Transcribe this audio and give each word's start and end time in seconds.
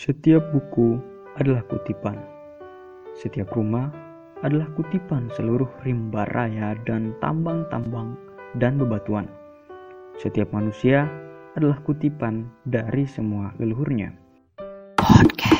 Setiap 0.00 0.40
buku 0.56 0.96
adalah 1.36 1.60
kutipan. 1.68 2.16
Setiap 3.20 3.52
rumah 3.52 3.92
adalah 4.40 4.64
kutipan 4.72 5.28
seluruh 5.36 5.68
rimba 5.84 6.24
raya 6.32 6.72
dan 6.88 7.12
tambang-tambang 7.20 8.16
dan 8.56 8.80
bebatuan. 8.80 9.28
Setiap 10.16 10.56
manusia 10.56 11.04
adalah 11.52 11.76
kutipan 11.84 12.48
dari 12.64 13.04
semua 13.04 13.52
leluhurnya. 13.60 14.16
Podcast. 14.96 15.59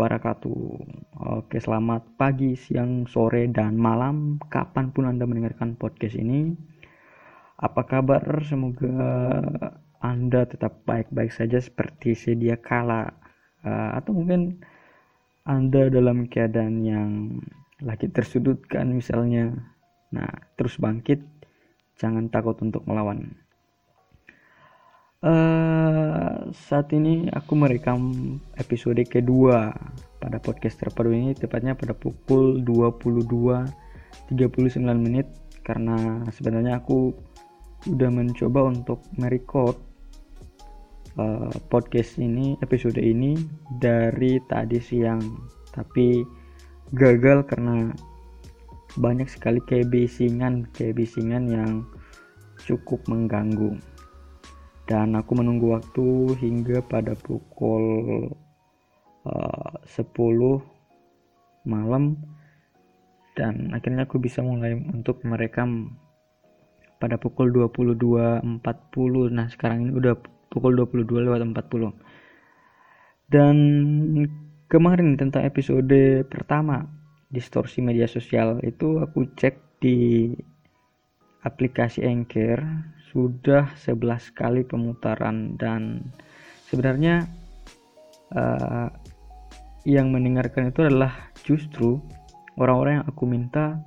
Wabarakatuh. 0.00 0.64
Oke, 1.44 1.60
selamat 1.60 2.16
pagi, 2.16 2.56
siang, 2.56 3.04
sore, 3.04 3.52
dan 3.52 3.76
malam. 3.76 4.40
Kapan 4.48 4.96
pun 4.96 5.04
Anda 5.04 5.28
mendengarkan 5.28 5.76
podcast 5.76 6.16
ini. 6.16 6.56
Apa 7.60 7.84
kabar? 7.84 8.24
Semoga 8.40 8.96
Anda 10.00 10.48
tetap 10.48 10.88
baik-baik 10.88 11.36
saja 11.36 11.60
seperti 11.60 12.16
sedia 12.16 12.56
kala. 12.56 13.12
Uh, 13.60 14.00
atau 14.00 14.16
mungkin 14.16 14.64
Anda 15.44 15.92
dalam 15.92 16.32
keadaan 16.32 16.80
yang 16.80 17.36
lagi 17.84 18.08
tersudutkan 18.08 18.96
misalnya. 18.96 19.52
Nah, 20.16 20.32
terus 20.56 20.80
bangkit. 20.80 21.20
Jangan 22.00 22.32
takut 22.32 22.56
untuk 22.64 22.88
melawan. 22.88 23.36
Uh, 25.20 26.48
saat 26.56 26.96
ini 26.96 27.28
aku 27.28 27.52
merekam 27.52 28.40
episode 28.56 29.04
kedua 29.04 29.68
pada 30.16 30.40
podcast 30.40 30.80
terpadu 30.80 31.12
ini 31.12 31.36
tepatnya 31.36 31.76
pada 31.76 31.92
pukul 31.92 32.64
22.39 32.64 34.32
menit 34.96 35.28
karena 35.60 36.24
sebenarnya 36.32 36.80
aku 36.80 37.12
udah 37.92 38.08
mencoba 38.08 38.72
untuk 38.72 39.04
merecord 39.20 39.76
uh, 41.20 41.52
podcast 41.68 42.16
ini 42.16 42.56
episode 42.64 42.96
ini 42.96 43.36
dari 43.76 44.40
tadi 44.48 44.80
siang. 44.80 45.20
Tapi 45.68 46.24
gagal 46.96 47.44
karena 47.44 47.92
banyak 48.96 49.28
sekali 49.28 49.60
kebisingan 49.68 50.72
kebisingan 50.72 51.44
yang 51.44 51.84
cukup 52.64 53.04
mengganggu 53.04 53.76
dan 54.90 55.14
aku 55.14 55.38
menunggu 55.38 55.70
waktu 55.78 56.34
hingga 56.42 56.82
pada 56.82 57.14
pukul 57.14 58.26
uh, 59.22 59.72
10 59.86 60.02
malam. 61.70 62.18
Dan 63.38 63.70
akhirnya 63.70 64.10
aku 64.10 64.18
bisa 64.18 64.42
mulai 64.42 64.74
untuk 64.74 65.22
merekam 65.22 65.94
pada 67.00 67.16
pukul 67.16 67.48
22.40 67.72 68.60
nah 69.32 69.48
sekarang 69.48 69.88
ini 69.88 69.92
udah 69.96 70.20
pukul 70.52 70.76
22 70.76 71.26
lewat 71.26 71.40
40 71.40 73.32
dan 73.32 73.56
kemarin 74.68 75.16
tentang 75.16 75.48
episode 75.48 76.28
pertama 76.28 76.84
distorsi 77.32 77.80
media 77.80 78.04
sosial 78.04 78.60
itu 78.60 79.00
aku 79.00 79.32
cek 79.32 79.80
di 79.80 80.28
aplikasi 81.40 82.04
Anchor 82.04 82.60
sudah 83.10 83.74
11 83.74 84.30
kali 84.38 84.62
pemutaran 84.62 85.58
dan 85.58 86.14
sebenarnya 86.70 87.26
uh, 88.30 88.86
yang 89.82 90.14
mendengarkan 90.14 90.70
itu 90.70 90.86
adalah 90.86 91.34
justru 91.42 91.98
orang-orang 92.54 93.02
yang 93.02 93.06
aku 93.10 93.24
minta 93.26 93.82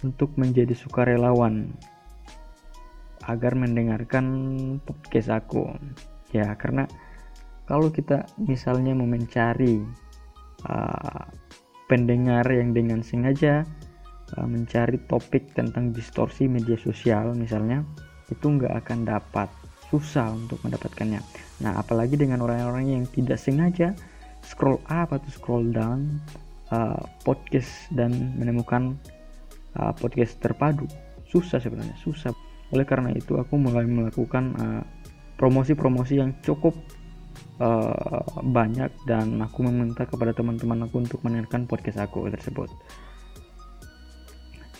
untuk 0.00 0.32
menjadi 0.40 0.72
sukarelawan 0.72 1.74
agar 3.28 3.52
mendengarkan 3.52 4.24
podcast 4.80 5.28
aku. 5.28 5.68
Ya 6.32 6.48
karena 6.56 6.88
kalau 7.68 7.92
kita 7.92 8.24
misalnya 8.40 8.96
mau 8.96 9.04
mencari 9.04 9.84
uh, 10.64 11.28
pendengar 11.92 12.48
yang 12.48 12.72
dengan 12.72 13.04
sengaja 13.04 13.68
uh, 14.40 14.48
mencari 14.48 14.96
topik 15.04 15.52
tentang 15.52 15.92
distorsi 15.92 16.48
media 16.48 16.80
sosial 16.80 17.36
misalnya 17.36 17.84
itu 18.28 18.46
nggak 18.46 18.84
akan 18.84 18.98
dapat 19.08 19.48
susah 19.88 20.32
untuk 20.32 20.60
mendapatkannya. 20.64 21.20
Nah 21.64 21.72
apalagi 21.80 22.20
dengan 22.20 22.44
orang-orang 22.44 23.00
yang 23.00 23.04
tidak 23.08 23.40
sengaja 23.40 23.96
scroll 24.44 24.80
up 24.88 25.12
atau 25.12 25.28
scroll 25.32 25.64
down 25.72 26.20
uh, 26.72 27.00
podcast 27.24 27.88
dan 27.92 28.36
menemukan 28.36 28.96
uh, 29.76 29.92
podcast 29.96 30.36
terpadu 30.40 30.84
susah 31.28 31.60
sebenarnya 31.60 31.96
susah. 32.00 32.32
Oleh 32.72 32.84
karena 32.84 33.12
itu 33.16 33.36
aku 33.36 33.56
mulai 33.56 33.88
melakukan 33.88 34.44
uh, 34.60 34.82
promosi-promosi 35.40 36.20
yang 36.20 36.36
cukup 36.44 36.76
uh, 37.60 38.24
banyak 38.44 38.90
dan 39.04 39.40
aku 39.40 39.64
meminta 39.64 40.04
kepada 40.04 40.34
teman-teman 40.34 40.88
aku 40.88 41.00
untuk 41.04 41.20
mendengarkan 41.24 41.64
podcast 41.64 42.00
aku 42.00 42.28
tersebut. 42.28 42.68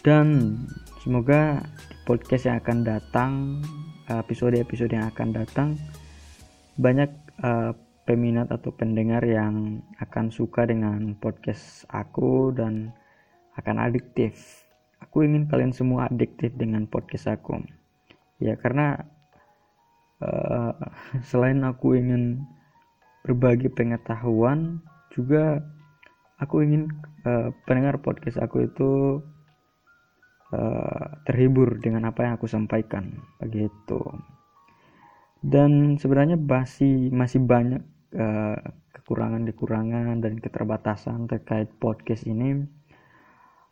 Dan 0.03 0.57
semoga 1.03 1.63
podcast 2.09 2.49
yang 2.49 2.57
akan 2.65 2.79
datang 2.89 3.33
episode-episode 4.09 4.97
yang 4.97 5.13
akan 5.13 5.29
datang 5.37 5.77
banyak 6.81 7.13
uh, 7.45 7.77
peminat 8.09 8.49
atau 8.49 8.73
pendengar 8.73 9.21
yang 9.29 9.85
akan 10.01 10.33
suka 10.33 10.65
dengan 10.65 11.13
podcast 11.21 11.85
aku 11.93 12.57
dan 12.57 12.97
akan 13.61 13.77
adiktif. 13.77 14.65
Aku 15.05 15.29
ingin 15.29 15.53
kalian 15.53 15.77
semua 15.77 16.09
adiktif 16.09 16.57
dengan 16.57 16.89
podcast 16.89 17.29
aku. 17.29 17.61
Ya 18.41 18.57
karena 18.57 19.05
uh, 20.25 20.73
selain 21.29 21.61
aku 21.61 22.01
ingin 22.01 22.41
berbagi 23.29 23.69
pengetahuan 23.69 24.81
juga 25.13 25.61
aku 26.41 26.65
ingin 26.65 26.89
uh, 27.29 27.53
pendengar 27.69 28.01
podcast 28.01 28.41
aku 28.41 28.65
itu 28.65 29.21
uh, 30.53 31.23
terhibur 31.25 31.81
dengan 31.81 32.09
apa 32.09 32.25
yang 32.25 32.33
aku 32.37 32.49
sampaikan. 32.49 33.19
Begitu. 33.41 34.01
Dan 35.39 35.97
sebenarnya 35.97 36.35
masih 36.35 37.15
masih 37.15 37.41
banyak 37.43 37.83
uh, 38.19 38.59
kekurangan-kekurangan 38.97 40.21
dan 40.21 40.35
keterbatasan 40.43 41.31
terkait 41.31 41.73
podcast 41.81 42.29
ini. 42.29 42.67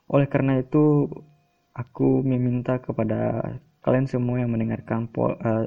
Oleh 0.07 0.31
karena 0.31 0.63
itu 0.63 1.11
aku 1.75 2.23
meminta 2.25 2.79
kepada 2.81 3.43
kalian 3.85 4.09
semua 4.09 4.41
yang 4.43 4.51
mendengarkan 4.51 5.11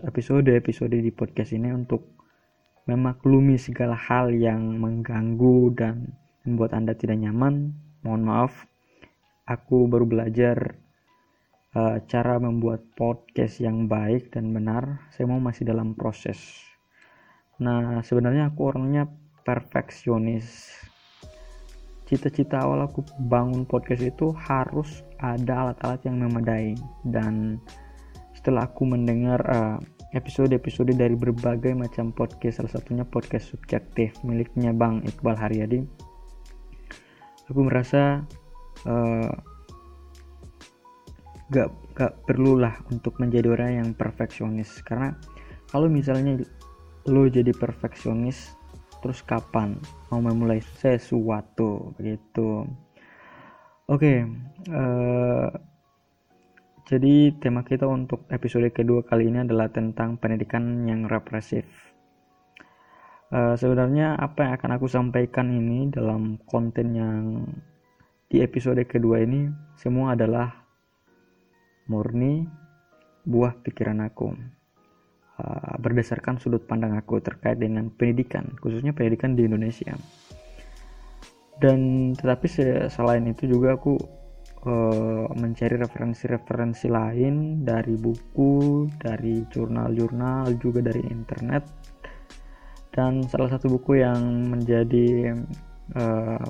episode-episode 0.03 0.91
di 0.91 1.11
podcast 1.13 1.55
ini 1.55 1.71
untuk 1.71 2.19
memaklumi 2.89 3.61
segala 3.61 3.93
hal 3.93 4.33
yang 4.33 4.81
mengganggu 4.81 5.71
dan 5.77 6.17
membuat 6.41 6.73
Anda 6.73 6.97
tidak 6.97 7.21
nyaman. 7.21 7.77
Mohon 8.01 8.23
maaf, 8.25 8.65
aku 9.45 9.85
baru 9.85 10.09
belajar 10.09 10.79
uh, 11.79 11.95
cara 12.11 12.35
membuat 12.35 12.83
podcast 12.99 13.63
yang 13.63 13.87
baik 13.87 14.35
dan 14.35 14.51
benar 14.51 15.07
saya 15.15 15.31
mau 15.31 15.39
masih 15.39 15.63
dalam 15.63 15.95
proses. 15.95 16.39
Nah 17.63 18.03
sebenarnya 18.03 18.51
aku 18.51 18.75
orangnya 18.75 19.07
perfeksionis. 19.47 20.75
Cita-cita 22.03 22.65
awal 22.65 22.89
aku 22.89 23.05
bangun 23.31 23.63
podcast 23.63 24.03
itu 24.03 24.35
harus 24.35 25.05
ada 25.21 25.69
alat-alat 25.69 26.01
yang 26.03 26.19
memadai. 26.19 26.73
Dan 27.05 27.61
setelah 28.33 28.67
aku 28.67 28.83
mendengar 28.83 29.39
uh, 29.47 29.77
episode-episode 30.11 30.97
dari 30.97 31.13
berbagai 31.13 31.77
macam 31.77 32.09
podcast 32.09 32.59
salah 32.59 32.73
satunya 32.73 33.05
podcast 33.05 33.53
subjektif 33.53 34.17
miliknya 34.25 34.73
Bang 34.73 35.05
Iqbal 35.05 35.37
Haryadi 35.37 35.85
aku 37.49 37.61
merasa 37.65 38.25
uh, 38.85 39.29
gak 41.49 41.69
gak 41.97 42.13
perlulah 42.29 42.77
untuk 42.93 43.17
menjadi 43.17 43.49
orang 43.51 43.71
yang 43.83 43.89
perfeksionis. 43.97 44.81
Karena 44.85 45.13
kalau 45.69 45.89
misalnya 45.89 46.39
lo 47.09 47.25
jadi 47.25 47.53
perfeksionis 47.53 48.53
terus 48.99 49.23
kapan 49.23 49.79
mau 50.11 50.19
memulai 50.19 50.59
sesuatu 50.59 51.95
begitu. 51.95 52.67
Oke 53.89 54.05
okay, 54.05 54.17
uh, 54.69 55.49
eh, 55.49 55.49
jadi 56.89 57.33
tema 57.37 57.65
kita 57.65 57.89
untuk 57.89 58.25
episode 58.29 58.69
kedua 58.69 59.01
kali 59.05 59.29
ini 59.29 59.45
adalah 59.45 59.69
tentang 59.69 60.17
pendidikan 60.21 60.85
yang 60.85 61.09
represif. 61.09 61.65
Uh, 63.29 63.53
sebenarnya 63.53 64.17
apa 64.17 64.41
yang 64.41 64.53
akan 64.57 64.71
aku 64.73 64.89
sampaikan 64.89 65.53
ini 65.53 65.93
dalam 65.93 66.41
konten 66.49 66.97
yang 66.97 67.45
di 68.25 68.41
episode 68.41 68.81
kedua 68.89 69.21
ini 69.21 69.49
semua 69.77 70.17
adalah 70.17 70.68
murni 71.89 72.45
buah 73.25 73.57
pikiran 73.65 73.99
aku 74.05 74.31
uh, 75.41 75.75
berdasarkan 75.81 76.37
sudut 76.37 76.63
pandang 76.63 76.95
aku 76.95 77.19
terkait 77.19 77.59
dengan 77.59 77.89
pendidikan 77.91 78.45
khususnya 78.61 78.93
pendidikan 78.95 79.33
di 79.33 79.49
Indonesia. 79.49 79.93
Dan 81.59 82.11
tetapi 82.15 82.47
selain 82.87 83.27
itu 83.27 83.43
juga 83.51 83.75
aku 83.75 83.99
uh, 84.63 85.27
mencari 85.35 85.75
referensi-referensi 85.75 86.87
lain 86.87 87.67
dari 87.67 87.99
buku 87.99 88.87
dari 88.95 89.43
jurnal-jurnal 89.51 90.55
juga 90.55 90.79
dari 90.79 91.03
internet. 91.03 91.67
Dan 92.89 93.27
salah 93.27 93.51
satu 93.51 93.67
buku 93.67 93.99
yang 93.99 94.47
menjadi 94.47 95.35
uh, 95.99 96.47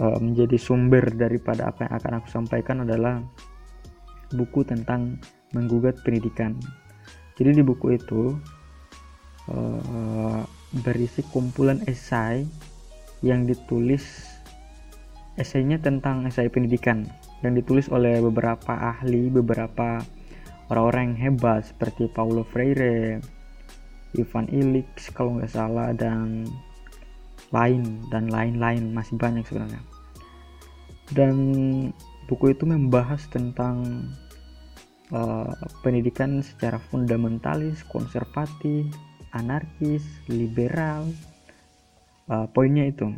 uh, 0.00 0.18
menjadi 0.24 0.56
sumber 0.56 1.12
daripada 1.14 1.68
apa 1.68 1.84
yang 1.84 1.92
akan 2.00 2.12
aku 2.20 2.28
sampaikan 2.32 2.82
adalah 2.88 3.20
buku 4.32 4.64
tentang 4.64 5.20
menggugat 5.52 6.00
pendidikan. 6.00 6.56
Jadi 7.34 7.60
di 7.60 7.64
buku 7.66 7.98
itu 7.98 8.32
uh, 9.50 10.40
berisi 10.86 11.20
kumpulan 11.28 11.82
esai 11.84 12.46
yang 13.20 13.44
ditulis 13.44 14.30
esainya 15.34 15.82
tentang 15.82 16.30
esai 16.30 16.46
pendidikan 16.46 17.10
yang 17.42 17.58
ditulis 17.58 17.90
oleh 17.90 18.22
beberapa 18.22 18.72
ahli, 18.72 19.28
beberapa 19.28 20.00
orang-orang 20.72 21.12
yang 21.12 21.18
hebat 21.20 21.68
seperti 21.68 22.08
Paulo 22.08 22.46
Freire, 22.46 23.20
Ivan 24.16 24.46
Illich 24.48 25.12
kalau 25.12 25.36
nggak 25.36 25.52
salah 25.52 25.92
dan 25.92 26.48
lain 27.52 28.00
dan 28.08 28.30
lain-lain 28.32 28.94
masih 28.94 29.18
banyak 29.20 29.44
sebenarnya. 29.44 29.82
Dan 31.12 31.36
buku 32.28 32.56
itu 32.56 32.64
membahas 32.64 33.24
tentang 33.28 34.08
uh, 35.12 35.52
pendidikan 35.84 36.40
secara 36.40 36.80
fundamentalis, 36.90 37.84
konservatif, 37.88 38.88
anarkis, 39.34 40.04
liberal. 40.30 41.08
Uh, 42.24 42.48
poinnya 42.56 42.88
itu. 42.88 43.12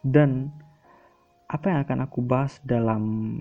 Dan 0.00 0.48
apa 1.46 1.68
yang 1.68 1.78
akan 1.84 1.98
aku 2.08 2.24
bahas 2.24 2.58
dalam 2.64 3.36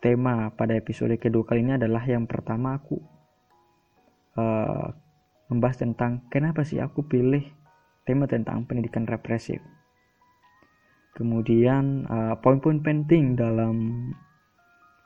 tema 0.00 0.48
pada 0.56 0.72
episode 0.72 1.12
kedua 1.20 1.44
kali 1.44 1.60
ini 1.60 1.76
adalah 1.76 2.00
yang 2.08 2.24
pertama 2.24 2.80
aku 2.80 2.96
uh, 4.40 4.88
membahas 5.52 5.82
tentang 5.82 6.24
kenapa 6.32 6.64
sih 6.64 6.80
aku 6.80 7.04
pilih 7.04 7.44
tema 8.06 8.24
tentang 8.30 8.64
pendidikan 8.64 9.04
represif. 9.04 9.60
Kemudian 11.10 12.06
poin-poin 12.40 12.78
uh, 12.78 12.84
penting 12.86 13.34
dalam 13.34 14.08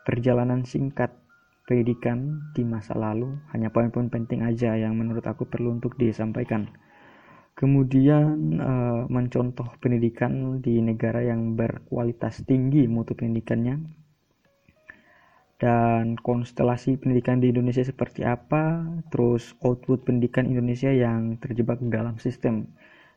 perjalanan 0.05 0.63
singkat 0.69 1.11
pendidikan 1.65 2.45
di 2.53 2.61
masa 2.61 2.93
lalu 2.93 3.41
hanya 3.57 3.73
poin-poin 3.73 4.13
penting 4.13 4.45
aja 4.45 4.77
yang 4.77 5.01
menurut 5.01 5.25
aku 5.25 5.49
perlu 5.49 5.73
untuk 5.81 5.97
disampaikan. 5.97 6.69
Kemudian 7.55 8.61
uh, 8.61 9.03
mencontoh 9.09 9.79
pendidikan 9.81 10.61
di 10.61 10.83
negara 10.85 11.25
yang 11.25 11.57
berkualitas 11.57 12.45
tinggi 12.45 12.85
mutu 12.85 13.17
pendidikannya. 13.17 13.81
Dan 15.55 16.19
konstelasi 16.19 16.99
pendidikan 16.99 17.39
di 17.39 17.55
Indonesia 17.55 17.87
seperti 17.87 18.27
apa 18.27 18.85
terus 19.09 19.55
output 19.63 20.05
pendidikan 20.05 20.51
Indonesia 20.51 20.91
yang 20.91 21.39
terjebak 21.41 21.79
dalam 21.89 22.19
sistem. 22.21 22.75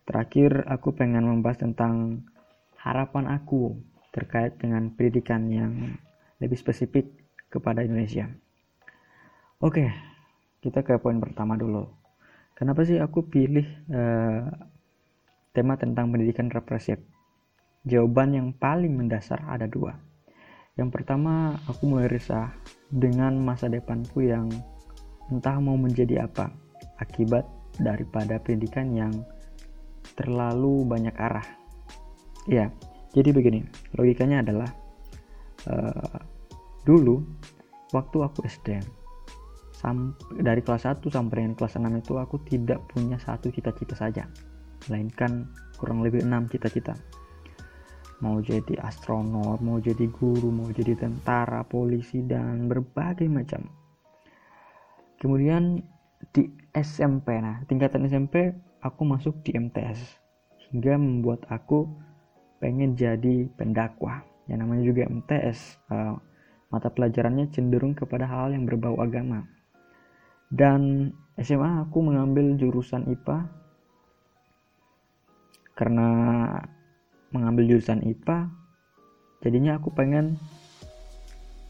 Terakhir 0.08 0.64
aku 0.70 0.96
pengen 0.96 1.28
membahas 1.28 1.68
tentang 1.68 2.24
harapan 2.88 3.28
aku 3.36 3.76
terkait 4.16 4.56
dengan 4.58 4.90
pendidikan 4.96 5.46
yang 5.52 6.00
lebih 6.40 6.58
spesifik 6.58 7.12
kepada 7.52 7.84
Indonesia. 7.84 8.32
Oke, 9.60 9.90
kita 10.62 10.86
ke 10.86 11.02
poin 11.02 11.18
pertama 11.18 11.58
dulu. 11.58 11.86
Kenapa 12.58 12.82
sih 12.86 12.98
aku 12.98 13.30
pilih 13.30 13.66
uh, 13.94 14.50
tema 15.54 15.78
tentang 15.78 16.10
pendidikan 16.10 16.50
represif? 16.50 16.98
Jawaban 17.86 18.34
yang 18.34 18.48
paling 18.58 18.98
mendasar 18.98 19.46
ada 19.46 19.70
dua. 19.70 19.94
Yang 20.78 20.90
pertama, 20.94 21.58
aku 21.66 21.90
mulai 21.90 22.06
resah 22.10 22.54
dengan 22.90 23.38
masa 23.42 23.66
depanku 23.66 24.22
yang 24.26 24.50
entah 25.34 25.58
mau 25.58 25.74
menjadi 25.78 26.30
apa 26.30 26.54
akibat 27.02 27.46
daripada 27.78 28.38
pendidikan 28.42 28.94
yang 28.94 29.14
terlalu 30.18 30.86
banyak 30.86 31.14
arah. 31.18 31.46
Ya, 32.48 32.72
jadi 33.12 33.36
begini, 33.36 33.68
logikanya 34.00 34.40
adalah 34.40 34.72
uh, 35.68 36.20
dulu 36.88 37.20
waktu 37.92 38.18
aku 38.24 38.48
SD 38.48 38.80
dari 40.42 40.62
kelas 40.66 40.90
1 40.90 41.06
sampai 41.06 41.46
dengan 41.46 41.54
kelas 41.54 41.78
6 41.78 42.02
itu 42.02 42.14
aku 42.18 42.42
tidak 42.50 42.82
punya 42.90 43.22
satu 43.22 43.54
cita-cita 43.54 43.94
saja 43.94 44.26
melainkan 44.90 45.46
kurang 45.78 46.02
lebih 46.02 46.26
enam 46.26 46.50
cita-cita. 46.50 46.98
Mau 48.26 48.42
jadi 48.42 48.82
astronot 48.82 49.62
mau 49.62 49.78
jadi 49.78 50.10
guru 50.10 50.50
mau 50.50 50.74
jadi 50.74 50.98
tentara 50.98 51.62
polisi 51.62 52.26
dan 52.26 52.66
berbagai 52.66 53.30
macam. 53.30 53.70
Kemudian 55.22 55.78
di 56.34 56.50
SMP 56.74 57.38
nah 57.38 57.62
tingkatan 57.70 58.10
SMP 58.10 58.58
aku 58.82 59.02
masuk 59.06 59.46
di 59.46 59.54
MTS 59.54 60.02
hingga 60.74 60.98
membuat 60.98 61.46
aku 61.54 61.86
pengen 62.58 62.98
jadi 62.98 63.50
pendakwah. 63.58 64.26
Yang 64.48 64.60
namanya 64.64 64.84
juga 64.84 65.02
MTS 65.12 65.60
uh, 65.92 66.16
mata 66.72 66.90
pelajarannya 66.92 67.52
cenderung 67.52 67.96
kepada 67.96 68.28
hal 68.28 68.56
yang 68.56 68.68
berbau 68.68 69.00
agama. 69.00 69.44
Dan 70.48 71.12
SMA 71.36 71.84
aku 71.84 72.00
mengambil 72.02 72.56
jurusan 72.56 73.08
IPA 73.12 73.46
karena 75.78 76.10
mengambil 77.30 77.76
jurusan 77.76 78.02
IPA 78.02 78.50
jadinya 79.44 79.78
aku 79.78 79.94
pengen 79.94 80.40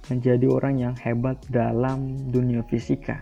menjadi 0.07 0.47
orang 0.47 0.75
yang 0.79 0.95
hebat 0.95 1.41
dalam 1.51 2.31
dunia 2.31 2.63
fisika. 2.69 3.19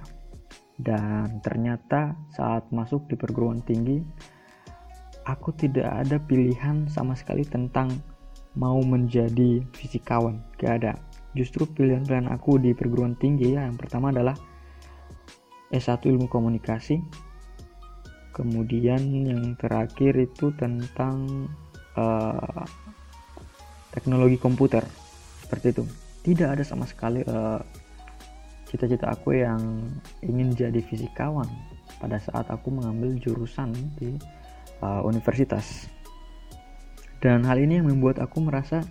Dan 0.76 1.40
ternyata 1.40 2.14
saat 2.36 2.68
masuk 2.70 3.08
di 3.08 3.16
perguruan 3.16 3.64
tinggi 3.64 4.04
aku 5.26 5.50
tidak 5.58 5.90
ada 5.90 6.22
pilihan 6.22 6.86
sama 6.86 7.18
sekali 7.18 7.42
tentang 7.44 7.90
mau 8.56 8.80
menjadi 8.82 9.62
fisikawan. 9.76 10.40
Gak 10.62 10.82
ada. 10.82 10.94
Justru 11.36 11.68
pilihan-pilihan 11.68 12.32
aku 12.32 12.62
di 12.62 12.72
perguruan 12.72 13.18
tinggi 13.20 13.58
ya. 13.58 13.68
Yang 13.68 13.86
pertama 13.86 14.14
adalah 14.14 14.38
S1 15.74 16.08
ilmu 16.08 16.32
komunikasi. 16.32 17.02
Kemudian 18.32 19.02
yang 19.28 19.44
terakhir 19.60 20.16
itu 20.16 20.52
tentang 20.56 21.48
uh, 22.00 22.64
teknologi 23.92 24.40
komputer. 24.40 24.84
Seperti 25.44 25.76
itu. 25.76 25.84
Tidak 26.26 26.58
ada 26.58 26.66
sama 26.66 26.90
sekali 26.90 27.22
eh, 27.22 27.62
cita-cita 28.66 29.14
aku 29.14 29.38
yang 29.38 29.62
ingin 30.26 30.58
jadi 30.58 30.82
fisikawan. 30.82 31.46
Pada 32.02 32.18
saat 32.18 32.50
aku 32.50 32.74
mengambil 32.74 33.14
jurusan 33.22 33.72
di 33.94 34.18
uh, 34.82 35.02
universitas 35.06 35.88
dan 37.24 37.42
hal 37.48 37.58
ini 37.58 37.82
yang 37.82 37.90
membuat 37.90 38.22
aku 38.22 38.44
merasa 38.44 38.86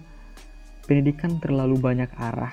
pendidikan 0.84 1.38
terlalu 1.38 1.78
banyak 1.80 2.10
arah 2.18 2.52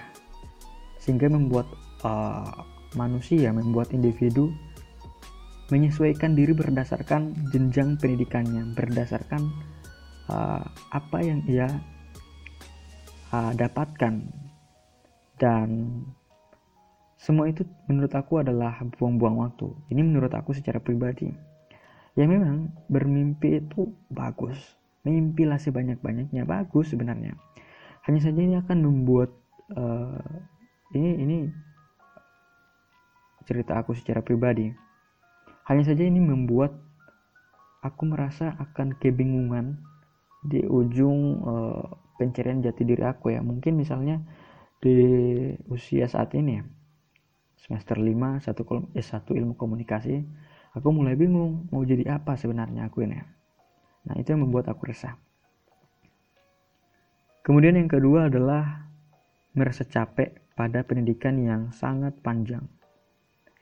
sehingga 1.01 1.27
membuat 1.27 1.65
uh, 2.05 2.63
manusia, 2.93 3.50
membuat 3.50 3.89
individu 3.95 4.53
menyesuaikan 5.71 6.35
diri 6.35 6.51
berdasarkan 6.51 7.31
jenjang 7.50 7.95
pendidikannya, 7.95 8.75
berdasarkan 8.75 9.41
uh, 10.27 10.61
apa 10.91 11.17
yang 11.23 11.39
ia 11.47 11.67
uh, 13.31 13.51
dapatkan 13.55 14.21
dan 15.39 15.67
semua 17.17 17.50
itu 17.50 17.65
menurut 17.88 18.11
aku 18.13 18.41
adalah 18.43 18.77
buang-buang 18.97 19.41
waktu. 19.41 19.69
Ini 19.89 20.01
menurut 20.05 20.33
aku 20.33 20.53
secara 20.53 20.77
pribadi. 20.77 21.50
Ya 22.15 22.27
memang 22.27 22.75
bermimpi 22.91 23.63
itu 23.63 23.96
bagus. 24.12 24.60
Mimpilah 25.08 25.58
sebanyak-banyaknya 25.58 26.44
bagus 26.44 26.91
sebenarnya. 26.91 27.39
Hanya 28.06 28.20
saja 28.20 28.39
ini 28.44 28.60
akan 28.60 28.77
membuat 28.84 29.32
uh, 29.74 30.20
ini 30.91 31.10
ini 31.24 31.38
cerita 33.48 33.80
aku 33.80 33.96
secara 33.96 34.20
pribadi. 34.22 34.70
Hanya 35.72 35.88
saja 35.88 36.03
ini 36.03 36.20
membuat 36.20 36.75
aku 37.82 38.06
merasa 38.06 38.53
akan 38.60 39.00
kebingungan 39.00 39.80
di 40.44 40.62
ujung 40.68 41.41
uh, 41.41 41.86
pencarian 42.20 42.62
jati 42.62 42.84
diri 42.86 43.01
aku 43.08 43.34
ya. 43.34 43.41
Mungkin 43.41 43.80
misalnya 43.80 44.22
di 44.84 44.98
usia 45.72 46.06
saat 46.12 46.36
ini 46.36 46.60
ya. 46.60 46.63
Semester 47.62 48.01
5 48.01 48.41
satu 48.41 48.65
S1 48.98 49.22
ilmu 49.38 49.53
komunikasi 49.53 50.25
aku 50.75 50.87
mulai 50.91 51.15
bingung 51.15 51.67
mau 51.69 51.83
jadi 51.83 52.19
apa 52.19 52.35
sebenarnya 52.39 52.87
aku 52.87 53.03
ini 53.03 53.19
nah 54.07 54.15
itu 54.17 54.33
yang 54.33 54.47
membuat 54.47 54.71
aku 54.71 54.89
resah 54.89 55.15
Kemudian 57.41 57.73
yang 57.73 57.89
kedua 57.89 58.29
adalah 58.29 58.85
merasa 59.57 59.81
capek 59.81 60.53
pada 60.53 60.85
pendidikan 60.85 61.41
yang 61.41 61.61
sangat 61.73 62.13
panjang. 62.21 62.69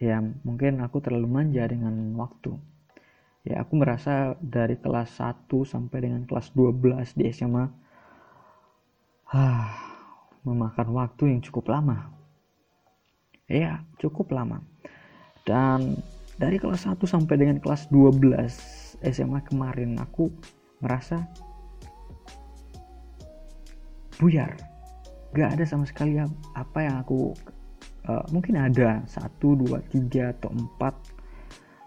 Ya, 0.03 0.19
mungkin 0.19 0.83
aku 0.83 0.99
terlalu 0.99 1.27
manja 1.31 1.63
dengan 1.63 2.11
waktu. 2.19 2.59
Ya, 3.47 3.63
aku 3.63 3.79
merasa 3.79 4.35
dari 4.43 4.75
kelas 4.75 5.15
1 5.15 5.63
sampai 5.63 6.11
dengan 6.11 6.27
kelas 6.27 6.51
12 6.51 7.15
di 7.15 7.31
SMA 7.31 7.71
ah, 9.31 9.71
memakan 10.43 10.87
waktu 10.91 11.31
yang 11.31 11.39
cukup 11.39 11.71
lama. 11.71 12.11
Ya, 13.47 13.87
cukup 13.95 14.35
lama. 14.35 14.59
Dan 15.47 16.03
dari 16.39 16.55
kelas 16.55 16.87
1 16.87 16.95
sampai 17.03 17.35
dengan 17.35 17.59
kelas 17.59 17.91
12 17.91 19.03
SMA 19.03 19.39
kemarin 19.43 19.99
aku 19.99 20.31
merasa 20.79 21.27
buyar. 24.15 24.55
Gak 25.35 25.59
ada 25.59 25.63
sama 25.67 25.83
sekali 25.83 26.15
apa 26.55 26.79
yang 26.79 27.03
aku 27.03 27.35
uh, 28.07 28.23
mungkin 28.31 28.55
ada 28.55 29.03
satu 29.05 29.53
dua 29.59 29.83
tiga 29.91 30.33
atau 30.33 30.49
empat 30.49 30.95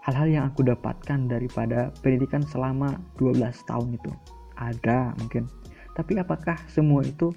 hal-hal 0.05 0.27
yang 0.29 0.45
aku 0.47 0.61
dapatkan 0.63 1.27
daripada 1.27 1.89
pendidikan 2.05 2.45
selama 2.45 2.93
12 3.17 3.41
tahun 3.67 3.97
itu. 3.97 4.11
Ada 4.53 5.17
mungkin. 5.17 5.49
Tapi 5.97 6.21
apakah 6.21 6.57
semua 6.69 7.01
itu 7.05 7.33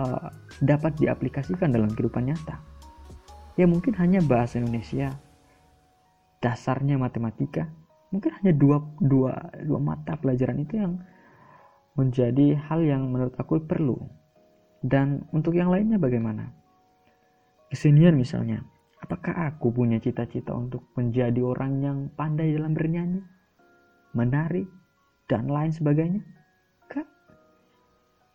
uh, 0.00 0.28
dapat 0.64 0.96
diaplikasikan 0.96 1.72
dalam 1.72 1.92
kehidupan 1.92 2.32
nyata? 2.32 2.56
Ya 3.56 3.64
mungkin 3.64 3.96
hanya 3.96 4.20
bahasa 4.20 4.60
Indonesia 4.60 5.16
dasarnya 6.46 6.94
matematika 6.94 7.66
mungkin 8.14 8.30
hanya 8.38 8.54
dua 8.54 8.78
dua 9.02 9.34
dua 9.66 9.80
mata 9.82 10.14
pelajaran 10.14 10.62
itu 10.62 10.78
yang 10.78 11.02
menjadi 11.96 12.60
hal 12.68 12.84
yang 12.84 13.08
menurut 13.08 13.34
aku 13.40 13.64
perlu. 13.64 13.96
Dan 14.84 15.24
untuk 15.32 15.56
yang 15.56 15.72
lainnya 15.72 15.96
bagaimana? 15.96 16.52
Kesenian 17.72 18.14
misalnya, 18.14 18.62
apakah 19.02 19.50
aku 19.50 19.72
punya 19.72 19.98
cita-cita 19.98 20.54
untuk 20.54 20.86
menjadi 20.94 21.40
orang 21.42 21.72
yang 21.82 21.98
pandai 22.14 22.54
dalam 22.54 22.76
bernyanyi, 22.76 23.24
menari, 24.14 24.68
dan 25.26 25.50
lain 25.50 25.72
sebagainya? 25.72 26.22
Kak? 26.86 27.08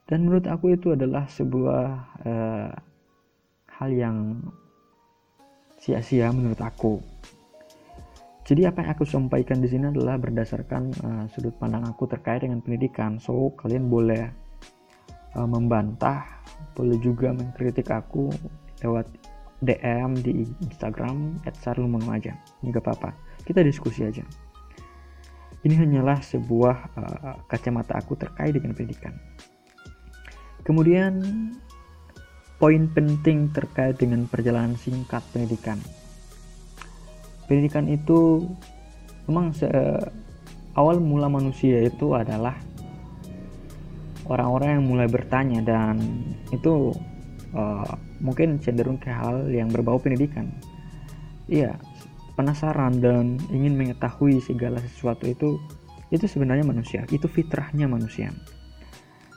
Dan 0.10 0.28
menurut 0.28 0.50
aku 0.50 0.76
itu 0.76 0.92
adalah 0.92 1.30
sebuah 1.30 1.86
uh, 2.28 2.70
hal 3.80 3.90
yang 3.94 4.18
sia-sia 5.80 6.34
menurut 6.34 6.60
aku 6.60 7.00
jadi 8.52 8.68
apa 8.68 8.84
yang 8.84 8.92
aku 8.92 9.08
sampaikan 9.08 9.64
di 9.64 9.72
sini 9.72 9.96
adalah 9.96 10.20
berdasarkan 10.20 10.84
uh, 11.08 11.24
sudut 11.32 11.56
pandang 11.56 11.88
aku 11.88 12.04
terkait 12.04 12.44
dengan 12.44 12.60
pendidikan. 12.60 13.16
So 13.16 13.56
kalian 13.56 13.88
boleh 13.88 14.28
uh, 15.40 15.48
membantah, 15.48 16.28
boleh 16.76 17.00
juga 17.00 17.32
mengkritik 17.32 17.88
aku 17.88 18.28
lewat 18.84 19.08
DM 19.64 20.20
di 20.20 20.44
Instagram 20.68 21.40
aja. 22.12 22.36
Ini 22.60 22.76
gak 22.76 22.84
apa-apa. 22.84 23.16
Kita 23.48 23.64
diskusi 23.64 24.04
aja. 24.04 24.28
Ini 25.64 25.88
hanyalah 25.88 26.20
sebuah 26.20 26.76
uh, 27.00 27.48
kacamata 27.48 28.04
aku 28.04 28.20
terkait 28.20 28.52
dengan 28.52 28.76
pendidikan. 28.76 29.16
Kemudian 30.68 31.24
poin 32.60 32.84
penting 32.92 33.48
terkait 33.56 33.96
dengan 33.96 34.28
perjalanan 34.28 34.76
singkat 34.76 35.24
pendidikan 35.32 35.80
pendidikan 37.52 37.84
itu 37.92 38.48
memang 39.28 39.52
se 39.52 39.68
awal 40.80 41.04
mula 41.04 41.28
manusia 41.28 41.84
itu 41.84 42.16
adalah 42.16 42.56
orang-orang 44.32 44.80
yang 44.80 44.86
mulai 44.88 45.08
bertanya 45.12 45.60
dan 45.60 46.00
itu 46.56 46.96
uh, 47.52 47.92
mungkin 48.24 48.56
cenderung 48.64 48.96
ke 48.96 49.12
hal 49.12 49.52
yang 49.52 49.68
berbau 49.68 50.00
pendidikan. 50.00 50.48
Iya, 51.52 51.76
penasaran 52.40 53.04
dan 53.04 53.36
ingin 53.52 53.76
mengetahui 53.76 54.40
segala 54.40 54.80
sesuatu 54.88 55.28
itu 55.28 55.60
itu 56.08 56.24
sebenarnya 56.24 56.64
manusia, 56.64 57.04
itu 57.12 57.28
fitrahnya 57.28 57.92
manusia. 57.92 58.32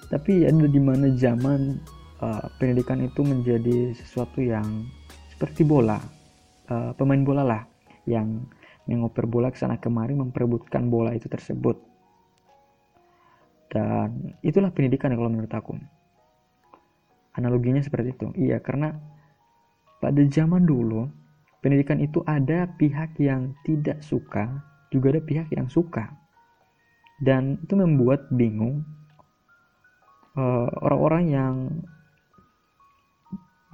Tapi 0.06 0.47
ada 0.47 0.71
di 0.71 0.78
mana 0.78 1.11
zaman 1.18 1.83
uh, 2.23 2.47
pendidikan 2.62 3.02
itu 3.02 3.26
menjadi 3.26 3.90
sesuatu 3.99 4.38
yang 4.38 4.87
seperti 5.35 5.66
bola, 5.66 5.99
uh, 6.71 6.94
pemain 6.94 7.26
bola 7.26 7.42
lah 7.42 7.74
yang 8.05 8.49
mengoper 8.85 9.25
bola 9.25 9.49
ke 9.49 9.57
sana 9.57 9.81
kemari 9.81 10.13
memperebutkan 10.13 10.93
bola 10.93 11.17
itu 11.17 11.29
tersebut. 11.29 11.81
Dan 13.73 14.39
itulah 14.45 14.71
pendidikan 14.71 15.11
kalau 15.17 15.33
menurut 15.33 15.51
aku. 15.51 15.75
Analoginya 17.35 17.83
seperti 17.83 18.15
itu. 18.15 18.27
Iya, 18.39 18.63
karena 18.63 18.95
pada 19.99 20.23
zaman 20.31 20.63
dulu 20.63 21.11
pendidikan 21.59 21.99
itu 21.99 22.23
ada 22.29 22.71
pihak 22.79 23.19
yang 23.19 23.57
tidak 23.67 24.05
suka, 24.05 24.63
juga 24.95 25.19
ada 25.19 25.23
pihak 25.25 25.51
yang 25.51 25.67
suka. 25.67 26.13
Dan 27.19 27.59
itu 27.65 27.75
membuat 27.75 28.31
bingung 28.31 28.87
eh, 30.39 30.69
orang-orang 30.85 31.25
uh, 31.25 31.33
yang 31.35 31.55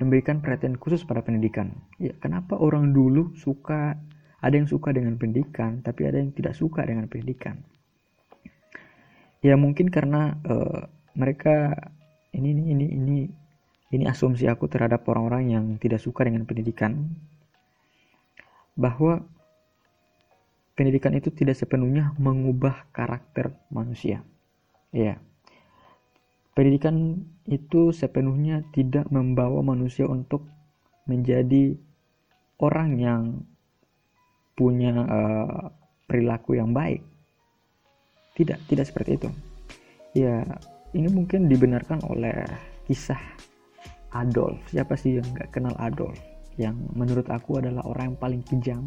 memberikan 0.00 0.40
perhatian 0.40 0.80
khusus 0.80 1.04
pada 1.04 1.20
pendidikan. 1.20 1.76
Ya, 2.00 2.16
kenapa 2.16 2.56
orang 2.56 2.96
dulu 2.96 3.36
suka 3.36 4.00
ada 4.40 4.54
yang 4.56 4.68
suka 4.68 4.92
dengan 4.96 5.20
pendidikan, 5.20 5.84
tapi 5.84 6.08
ada 6.08 6.16
yang 6.16 6.32
tidak 6.32 6.56
suka 6.56 6.84
dengan 6.84 7.06
pendidikan. 7.06 7.60
Ya 9.40 9.56
mungkin 9.56 9.88
karena 9.88 10.36
uh, 10.44 10.88
mereka 11.16 11.72
ini 12.36 12.52
ini 12.52 12.62
ini 12.72 12.86
ini 12.92 13.18
ini 13.90 14.04
asumsi 14.06 14.46
aku 14.46 14.68
terhadap 14.68 15.04
orang-orang 15.08 15.52
yang 15.52 15.64
tidak 15.80 16.00
suka 16.00 16.28
dengan 16.28 16.44
pendidikan 16.44 17.08
bahwa 18.78 19.24
pendidikan 20.78 21.12
itu 21.12 21.28
tidak 21.34 21.60
sepenuhnya 21.60 22.16
mengubah 22.16 22.88
karakter 22.96 23.52
manusia. 23.68 24.24
Ya. 24.94 25.20
Pendidikan 26.56 27.24
itu 27.44 27.92
sepenuhnya 27.92 28.64
tidak 28.72 29.08
membawa 29.08 29.60
manusia 29.64 30.04
untuk 30.08 30.44
menjadi 31.08 31.76
orang 32.60 33.00
yang 33.00 33.22
punya 34.60 34.92
uh, 34.92 35.72
perilaku 36.04 36.60
yang 36.60 36.76
baik. 36.76 37.00
Tidak, 38.36 38.60
tidak 38.68 38.84
seperti 38.84 39.16
itu. 39.16 39.28
Ya, 40.12 40.44
ini 40.92 41.08
mungkin 41.08 41.48
dibenarkan 41.48 42.04
oleh 42.04 42.44
kisah 42.84 43.20
Adolf. 44.12 44.60
Siapa 44.68 45.00
sih 45.00 45.16
yang 45.16 45.24
nggak 45.32 45.56
kenal 45.56 45.72
Adolf? 45.80 46.20
Yang 46.60 46.76
menurut 46.92 47.24
aku 47.32 47.56
adalah 47.56 47.80
orang 47.88 48.12
yang 48.12 48.20
paling 48.20 48.42
kejam, 48.44 48.84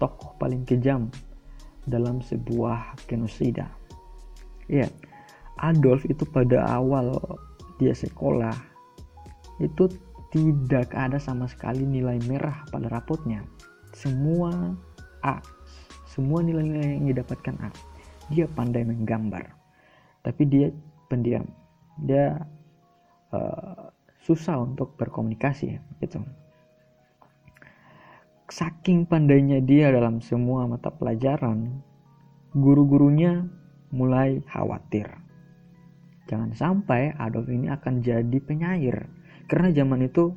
tokoh 0.00 0.32
paling 0.40 0.64
kejam 0.64 1.12
dalam 1.84 2.24
sebuah 2.24 2.96
genosida. 3.04 3.68
Ya, 4.64 4.88
Adolf 5.60 6.08
itu 6.08 6.24
pada 6.24 6.64
awal 6.72 7.12
dia 7.76 7.92
sekolah 7.92 8.56
itu 9.60 9.92
tidak 10.32 10.92
ada 10.92 11.16
sama 11.16 11.48
sekali 11.48 11.84
nilai 11.86 12.20
merah 12.28 12.64
pada 12.68 12.90
rapotnya. 12.92 13.44
Semua 13.96 14.76
A. 15.26 15.42
Semua 16.06 16.38
nilai-nilai 16.46 17.02
yang 17.02 17.10
didapatkan 17.10 17.58
A. 17.66 17.70
Dia 18.30 18.46
pandai 18.46 18.86
menggambar. 18.86 19.50
Tapi 20.22 20.42
dia 20.46 20.70
pendiam. 21.10 21.42
Dia 21.98 22.38
uh, 23.34 23.90
susah 24.22 24.62
untuk 24.62 24.94
berkomunikasi 24.98 25.78
gitu. 26.02 26.22
Saking 28.46 29.10
pandainya 29.10 29.58
dia 29.58 29.90
dalam 29.90 30.22
semua 30.22 30.70
mata 30.70 30.94
pelajaran, 30.94 31.82
guru-gurunya 32.54 33.42
mulai 33.90 34.38
khawatir. 34.46 35.10
Jangan 36.26 36.54
sampai 36.54 37.14
Adolf 37.18 37.50
ini 37.50 37.70
akan 37.70 38.02
jadi 38.02 38.38
penyair. 38.42 39.06
Karena 39.46 39.70
zaman 39.70 40.06
itu 40.06 40.34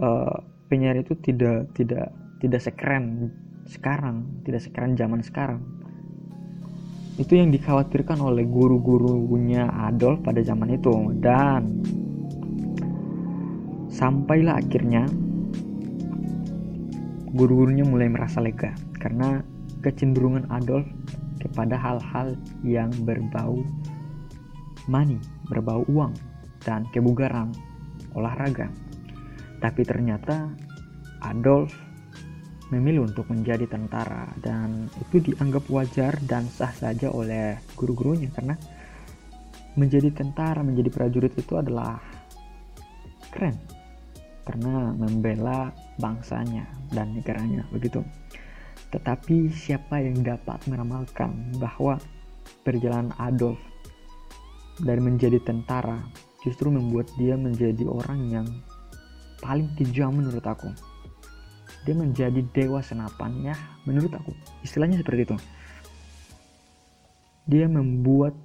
uh, 0.00 0.36
penyair 0.72 1.04
itu 1.04 1.16
tidak 1.20 1.72
tidak 1.76 2.12
tidak 2.40 2.60
sekeren 2.64 3.32
sekarang, 3.68 4.42
tidak 4.48 4.64
sekeren 4.64 4.96
zaman 4.96 5.20
sekarang. 5.20 5.60
Itu 7.20 7.36
yang 7.36 7.52
dikhawatirkan 7.52 8.22
oleh 8.22 8.46
guru-gurunya 8.48 9.68
Adolf 9.68 10.22
pada 10.24 10.40
zaman 10.40 10.72
itu 10.72 11.12
dan 11.18 11.82
sampailah 13.90 14.62
akhirnya 14.62 15.02
guru-gurunya 17.34 17.82
mulai 17.82 18.06
merasa 18.06 18.38
lega 18.38 18.70
karena 19.02 19.42
kecenderungan 19.82 20.46
Adolf 20.48 20.86
kepada 21.42 21.74
hal-hal 21.74 22.38
yang 22.62 22.90
berbau 23.02 23.66
money, 24.86 25.18
berbau 25.50 25.82
uang 25.90 26.14
dan 26.62 26.86
kebugaran, 26.94 27.50
olahraga. 28.14 28.70
Tapi 29.58 29.82
ternyata 29.82 30.50
Adolf 31.26 31.74
memilih 32.68 33.08
untuk 33.08 33.28
menjadi 33.32 33.64
tentara 33.64 34.28
dan 34.44 34.92
itu 35.00 35.32
dianggap 35.32 35.64
wajar 35.72 36.16
dan 36.28 36.44
sah 36.48 36.72
saja 36.72 37.08
oleh 37.08 37.56
guru-gurunya 37.74 38.28
karena 38.32 38.54
menjadi 39.78 40.12
tentara 40.12 40.60
menjadi 40.60 40.90
prajurit 40.92 41.32
itu 41.32 41.54
adalah 41.56 41.96
keren 43.32 43.56
karena 44.44 44.92
membela 44.96 45.72
bangsanya 46.00 46.68
dan 46.92 47.16
negaranya 47.16 47.64
begitu 47.72 48.04
tetapi 48.88 49.52
siapa 49.52 50.00
yang 50.00 50.24
dapat 50.24 50.64
meramalkan 50.64 51.52
bahwa 51.60 52.00
perjalanan 52.64 53.12
Adolf 53.20 53.60
dari 54.80 55.00
menjadi 55.02 55.42
tentara 55.44 56.00
justru 56.40 56.70
membuat 56.72 57.10
dia 57.18 57.34
menjadi 57.34 57.84
orang 57.84 58.20
yang 58.30 58.48
paling 59.42 59.70
kejam 59.78 60.14
menurut 60.14 60.42
aku. 60.42 60.70
Dia 61.86 61.94
menjadi 61.94 62.40
dewa 62.54 62.82
senapan 62.82 63.52
ya 63.52 63.56
menurut 63.86 64.12
aku. 64.14 64.32
Istilahnya 64.62 64.98
seperti 65.00 65.34
itu. 65.34 65.36
Dia 67.48 67.64
membuat 67.70 68.36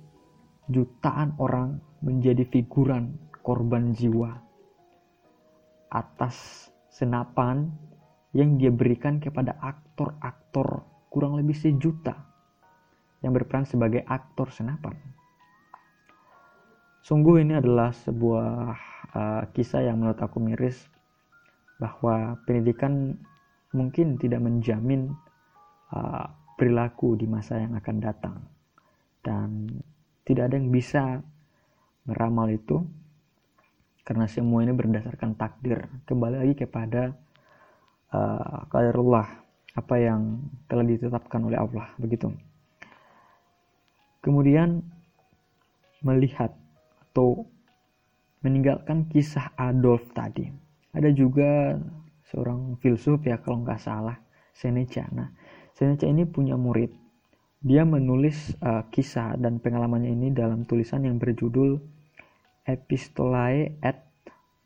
jutaan 0.71 1.35
orang 1.39 1.83
menjadi 1.99 2.47
figuran 2.47 3.19
korban 3.43 3.91
jiwa 3.91 4.39
atas 5.91 6.67
senapan 6.87 7.67
yang 8.33 8.57
dia 8.57 8.71
berikan 8.73 9.19
kepada 9.19 9.59
aktor-aktor 9.59 10.87
kurang 11.11 11.37
lebih 11.37 11.53
sejuta 11.53 12.17
yang 13.21 13.35
berperan 13.35 13.67
sebagai 13.67 14.01
aktor 14.07 14.49
senapan. 14.49 14.97
Sungguh 17.03 17.43
ini 17.43 17.59
adalah 17.59 17.91
sebuah 17.91 18.51
uh, 19.11 19.43
kisah 19.51 19.85
yang 19.85 19.99
menurut 19.99 20.17
aku 20.23 20.39
miris 20.39 20.87
bahwa 21.83 22.39
pendidikan 22.47 23.19
mungkin 23.75 24.15
tidak 24.15 24.39
menjamin 24.39 25.11
uh, 25.91 26.31
perilaku 26.55 27.19
di 27.19 27.27
masa 27.27 27.59
yang 27.59 27.75
akan 27.75 27.97
datang. 27.99 28.39
Dan 29.19 29.67
tidak 30.23 30.47
ada 30.47 30.55
yang 30.55 30.71
bisa 30.71 31.19
meramal 32.07 32.47
itu 32.47 32.79
karena 34.07 34.31
semua 34.31 34.63
ini 34.63 34.71
berdasarkan 34.71 35.35
takdir. 35.35 35.83
Kembali 36.07 36.39
lagi 36.39 36.55
kepada 36.55 37.11
uh, 38.15 38.63
qadarullah 38.71 39.27
apa 39.75 39.95
yang 39.99 40.39
telah 40.71 40.87
ditetapkan 40.87 41.43
oleh 41.43 41.59
Allah 41.59 41.91
begitu. 41.99 42.31
Kemudian 44.23 44.79
melihat 45.99 46.55
atau 47.11 47.43
meninggalkan 48.41 49.07
kisah 49.11 49.51
Adolf 49.53 50.09
tadi. 50.15 50.62
Ada 50.93 51.09
juga 51.09 51.77
seorang 52.29 52.77
filsuf 52.77 53.21
ya 53.25 53.41
kalau 53.41 53.65
nggak 53.65 53.81
salah, 53.81 54.17
Seneca. 54.53 55.09
Nah, 55.09 55.33
Seneca 55.73 56.05
ini 56.05 56.25
punya 56.29 56.53
murid. 56.53 56.93
Dia 57.63 57.87
menulis 57.87 58.53
uh, 58.61 58.85
kisah 58.93 59.39
dan 59.39 59.57
pengalamannya 59.57 60.13
ini 60.13 60.29
dalam 60.35 60.67
tulisan 60.67 61.07
yang 61.07 61.17
berjudul 61.17 61.79
Epistolae 62.63 63.79
et 63.81 63.99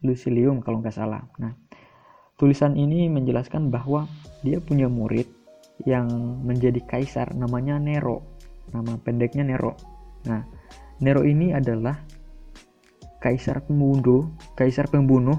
Lucilium 0.03 0.61
kalau 0.61 0.83
nggak 0.83 0.93
salah. 0.93 1.25
Nah, 1.41 1.55
tulisan 2.37 2.77
ini 2.77 3.09
menjelaskan 3.09 3.73
bahwa 3.73 4.05
dia 4.45 4.61
punya 4.61 4.85
murid 4.85 5.25
yang 5.85 6.09
menjadi 6.45 6.81
kaisar 6.85 7.33
namanya 7.33 7.77
Nero. 7.77 8.25
Nama 8.73 8.97
pendeknya 9.01 9.45
Nero. 9.45 9.77
Nah, 10.25 10.45
Nero 11.01 11.21
ini 11.21 11.53
adalah 11.53 11.97
kaisar 13.21 13.65
pembunuh, 13.65 14.33
kaisar 14.57 14.89
pembunuh, 14.89 15.37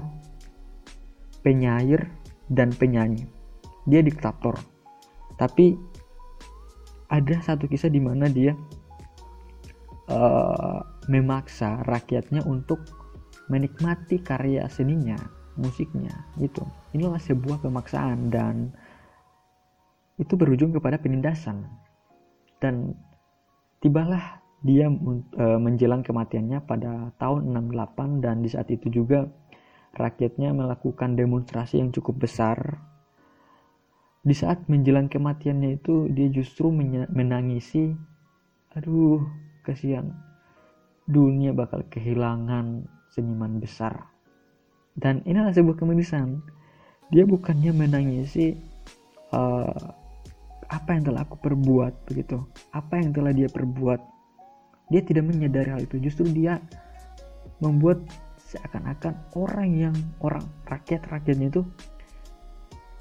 penyair, 1.45 2.09
dan 2.49 2.73
penyanyi. 2.73 3.29
Dia 3.85 4.01
diktator. 4.01 4.57
Tapi 5.37 5.77
ada 7.09 7.35
satu 7.41 7.65
kisah 7.65 7.89
di 7.89 8.01
mana 8.01 8.29
dia 8.29 8.53
uh, 10.11 10.81
memaksa 11.09 11.81
rakyatnya 11.85 12.45
untuk 12.45 12.85
menikmati 13.49 14.21
karya 14.21 14.69
seninya, 14.69 15.17
musiknya, 15.57 16.13
gitu. 16.37 16.61
Inilah 16.93 17.17
sebuah 17.17 17.65
pemaksaan 17.65 18.29
dan 18.29 18.69
itu 20.21 20.37
berujung 20.37 20.69
kepada 20.75 21.01
penindasan. 21.01 21.65
Dan 22.61 22.93
tibalah 23.81 24.43
dia 24.59 24.91
e, 24.91 25.45
menjelang 25.55 26.03
kematiannya 26.03 26.59
pada 26.67 27.15
tahun 27.15 27.55
68 27.71 28.19
dan 28.19 28.43
di 28.43 28.51
saat 28.51 28.67
itu 28.67 28.91
juga 28.91 29.31
rakyatnya 29.99 30.55
melakukan 30.55 31.19
demonstrasi 31.19 31.83
yang 31.83 31.91
cukup 31.91 32.23
besar. 32.23 32.79
Di 34.23 34.31
saat 34.31 34.67
menjelang 34.71 35.11
kematiannya 35.11 35.79
itu 35.79 36.07
dia 36.11 36.31
justru 36.31 36.71
menangisi 37.11 37.91
aduh 38.71 39.19
kasihan 39.67 40.15
dunia 41.03 41.51
bakal 41.51 41.83
kehilangan 41.91 42.87
seniman 43.11 43.59
besar. 43.59 44.07
Dan 44.95 45.23
inilah 45.27 45.51
sebuah 45.51 45.79
kemirisan. 45.79 46.39
Dia 47.09 47.25
bukannya 47.25 47.73
menangisi 47.73 48.53
uh, 49.33 49.83
apa 50.69 50.89
yang 50.93 51.03
telah 51.09 51.25
aku 51.25 51.41
perbuat 51.41 52.05
begitu, 52.05 52.45
apa 52.69 53.01
yang 53.01 53.09
telah 53.09 53.33
dia 53.33 53.49
perbuat 53.49 54.19
dia 54.89 55.01
tidak 55.05 55.29
menyadari 55.29 55.69
hal 55.69 55.81
itu 55.85 56.01
justru 56.01 56.25
dia 56.33 56.57
membuat 57.61 58.01
seakan-akan 58.49 59.13
orang 59.37 59.69
yang 59.77 59.95
orang 60.25 60.43
rakyat 60.65 61.05
rakyatnya 61.05 61.53
itu 61.53 61.61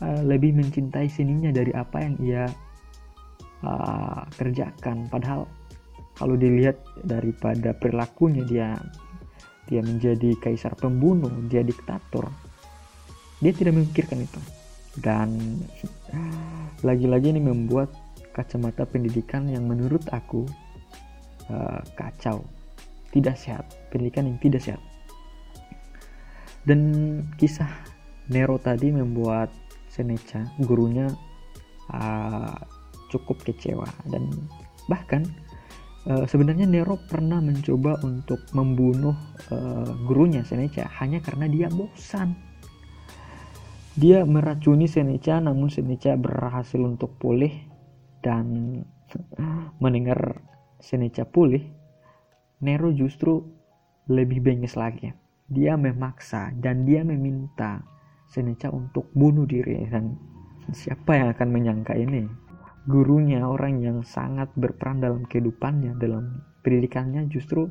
uh, 0.05 0.23
lebih 0.25 0.53
mencintai 0.53 1.09
seninya 1.09 1.49
dari 1.49 1.73
apa 1.73 1.97
yang 2.05 2.15
ia 2.21 2.45
uh, 3.65 4.23
kerjakan. 4.37 5.09
Padahal 5.09 5.49
kalau 6.21 6.37
dilihat 6.37 6.77
daripada 7.03 7.73
perilakunya 7.73 8.45
dia 8.45 8.69
dia 9.69 9.85
menjadi 9.85 10.33
kaisar 10.41 10.73
pembunuh 10.77 11.33
dia 11.49 11.61
diktator 11.61 12.29
dia 13.39 13.55
tidak 13.55 13.79
memikirkan 13.79 14.23
itu. 14.23 14.41
Dan 14.99 15.39
lagi-lagi 16.83 17.31
ini 17.31 17.43
membuat 17.43 17.95
kacamata 18.35 18.83
pendidikan 18.83 19.47
yang 19.47 19.67
menurut 19.67 20.03
aku 20.11 20.43
uh, 21.51 21.81
kacau, 21.95 22.43
tidak 23.15 23.39
sehat, 23.39 23.67
pendidikan 23.95 24.27
yang 24.27 24.39
tidak 24.43 24.63
sehat. 24.63 24.83
Dan 26.69 26.81
kisah 27.41 27.73
Nero 28.29 28.61
tadi 28.61 28.93
membuat 28.93 29.49
Seneca, 29.89 30.45
gurunya 30.61 31.09
uh, 31.89 32.53
cukup 33.09 33.41
kecewa 33.41 33.89
dan 34.13 34.29
bahkan 34.85 35.25
uh, 36.05 36.29
sebenarnya 36.29 36.69
Nero 36.69 37.01
pernah 37.09 37.41
mencoba 37.41 37.97
untuk 38.05 38.45
membunuh 38.53 39.17
uh, 39.49 39.89
gurunya 40.05 40.45
Seneca 40.45 40.85
hanya 41.01 41.25
karena 41.25 41.49
dia 41.49 41.73
bosan. 41.73 42.37
Dia 43.99 44.23
meracuni 44.29 44.87
Seneca 44.87 45.41
namun 45.41 45.73
Seneca 45.73 46.15
berhasil 46.21 46.79
untuk 46.79 47.17
pulih 47.17 47.51
dan 48.21 48.79
mendengar 49.83 50.45
Seneca 50.79 51.25
pulih, 51.25 51.65
Nero 52.61 52.93
justru 52.93 53.43
lebih 54.07 54.45
bengis 54.45 54.77
lagi. 54.79 55.11
Dia 55.49 55.81
memaksa 55.81 56.53
dan 56.53 56.85
dia 56.85 57.01
meminta 57.01 57.81
Seneca 58.29 58.69
untuk 58.69 59.09
bunuh 59.17 59.49
diri. 59.49 59.81
Dan 59.89 60.13
siapa 60.73 61.17
yang 61.17 61.29
akan 61.33 61.49
menyangka 61.49 61.97
ini? 61.97 62.29
Gurunya 62.89 63.45
orang 63.45 63.81
yang 63.81 64.05
sangat 64.05 64.53
berperan 64.57 65.01
dalam 65.01 65.25
kehidupannya, 65.25 65.97
dalam 65.97 66.41
pendidikannya 66.61 67.29
justru 67.33 67.69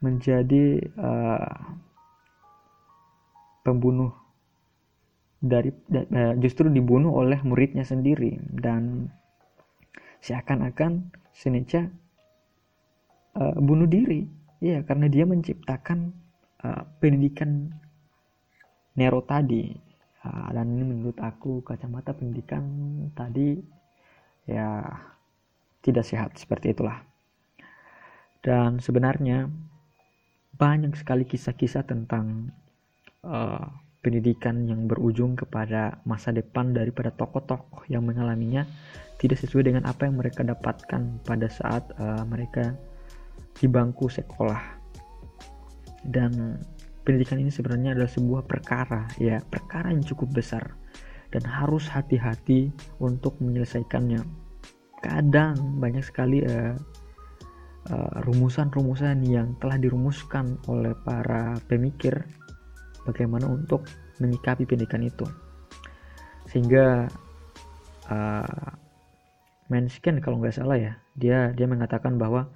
menjadi 0.00 0.80
uh, 0.96 1.56
pembunuh 3.64 4.12
dari 5.40 5.72
uh, 5.72 6.36
justru 6.40 6.68
dibunuh 6.68 7.16
oleh 7.16 7.40
muridnya 7.44 7.84
sendiri. 7.84 8.36
Dan 8.48 9.08
seakan-akan 10.20 11.16
Seneca 11.32 11.88
uh, 13.40 13.56
bunuh 13.56 13.88
diri 13.88 14.39
ya 14.60 14.84
karena 14.84 15.08
dia 15.08 15.24
menciptakan 15.24 16.12
uh, 16.62 16.84
pendidikan 17.00 17.72
Nero 18.94 19.24
tadi. 19.24 19.72
Uh, 20.20 20.52
dan 20.52 20.76
ini 20.76 20.84
menurut 20.84 21.16
aku 21.16 21.64
kacamata 21.64 22.12
pendidikan 22.12 22.60
tadi 23.16 23.56
ya 24.44 24.84
tidak 25.80 26.04
sehat 26.04 26.36
seperti 26.36 26.76
itulah. 26.76 27.00
Dan 28.44 28.80
sebenarnya 28.80 29.48
banyak 30.56 30.92
sekali 30.92 31.24
kisah-kisah 31.24 31.88
tentang 31.88 32.52
uh, 33.24 33.64
pendidikan 34.00 34.64
yang 34.64 34.88
berujung 34.88 35.36
kepada 35.36 36.00
masa 36.08 36.32
depan 36.32 36.72
daripada 36.72 37.12
tokoh-tokoh 37.12 37.84
yang 37.88 38.04
mengalaminya 38.04 38.64
tidak 39.20 39.40
sesuai 39.40 39.72
dengan 39.72 39.84
apa 39.84 40.08
yang 40.08 40.16
mereka 40.16 40.40
dapatkan 40.40 41.20
pada 41.24 41.48
saat 41.52 41.84
uh, 42.00 42.24
mereka 42.24 42.76
di 43.56 43.66
bangku 43.66 44.06
sekolah. 44.06 44.78
Dan 46.04 46.56
pendidikan 47.04 47.40
ini 47.40 47.52
sebenarnya 47.52 47.96
adalah 47.96 48.10
sebuah 48.10 48.42
perkara 48.48 49.08
ya 49.20 49.40
perkara 49.40 49.92
yang 49.92 50.04
cukup 50.04 50.30
besar. 50.36 50.76
Dan 51.30 51.46
harus 51.46 51.86
hati-hati 51.86 52.74
untuk 52.98 53.38
menyelesaikannya. 53.38 54.18
Kadang 54.98 55.78
banyak 55.78 56.02
sekali 56.02 56.42
uh, 56.42 56.74
eh, 57.86 58.12
rumusan-rumusan 58.26 59.22
yang 59.24 59.54
telah 59.62 59.78
dirumuskan 59.78 60.58
oleh 60.66 60.92
para 61.06 61.54
pemikir 61.70 62.26
bagaimana 63.06 63.46
untuk 63.46 63.86
menyikapi 64.18 64.66
pendidikan 64.66 65.06
itu. 65.06 65.24
Sehingga 66.50 67.06
uh, 68.10 68.70
Manskin 69.70 70.18
kalau 70.18 70.42
nggak 70.42 70.58
salah 70.58 70.74
ya 70.74 70.92
dia 71.14 71.54
dia 71.54 71.66
mengatakan 71.70 72.18
bahwa 72.18 72.50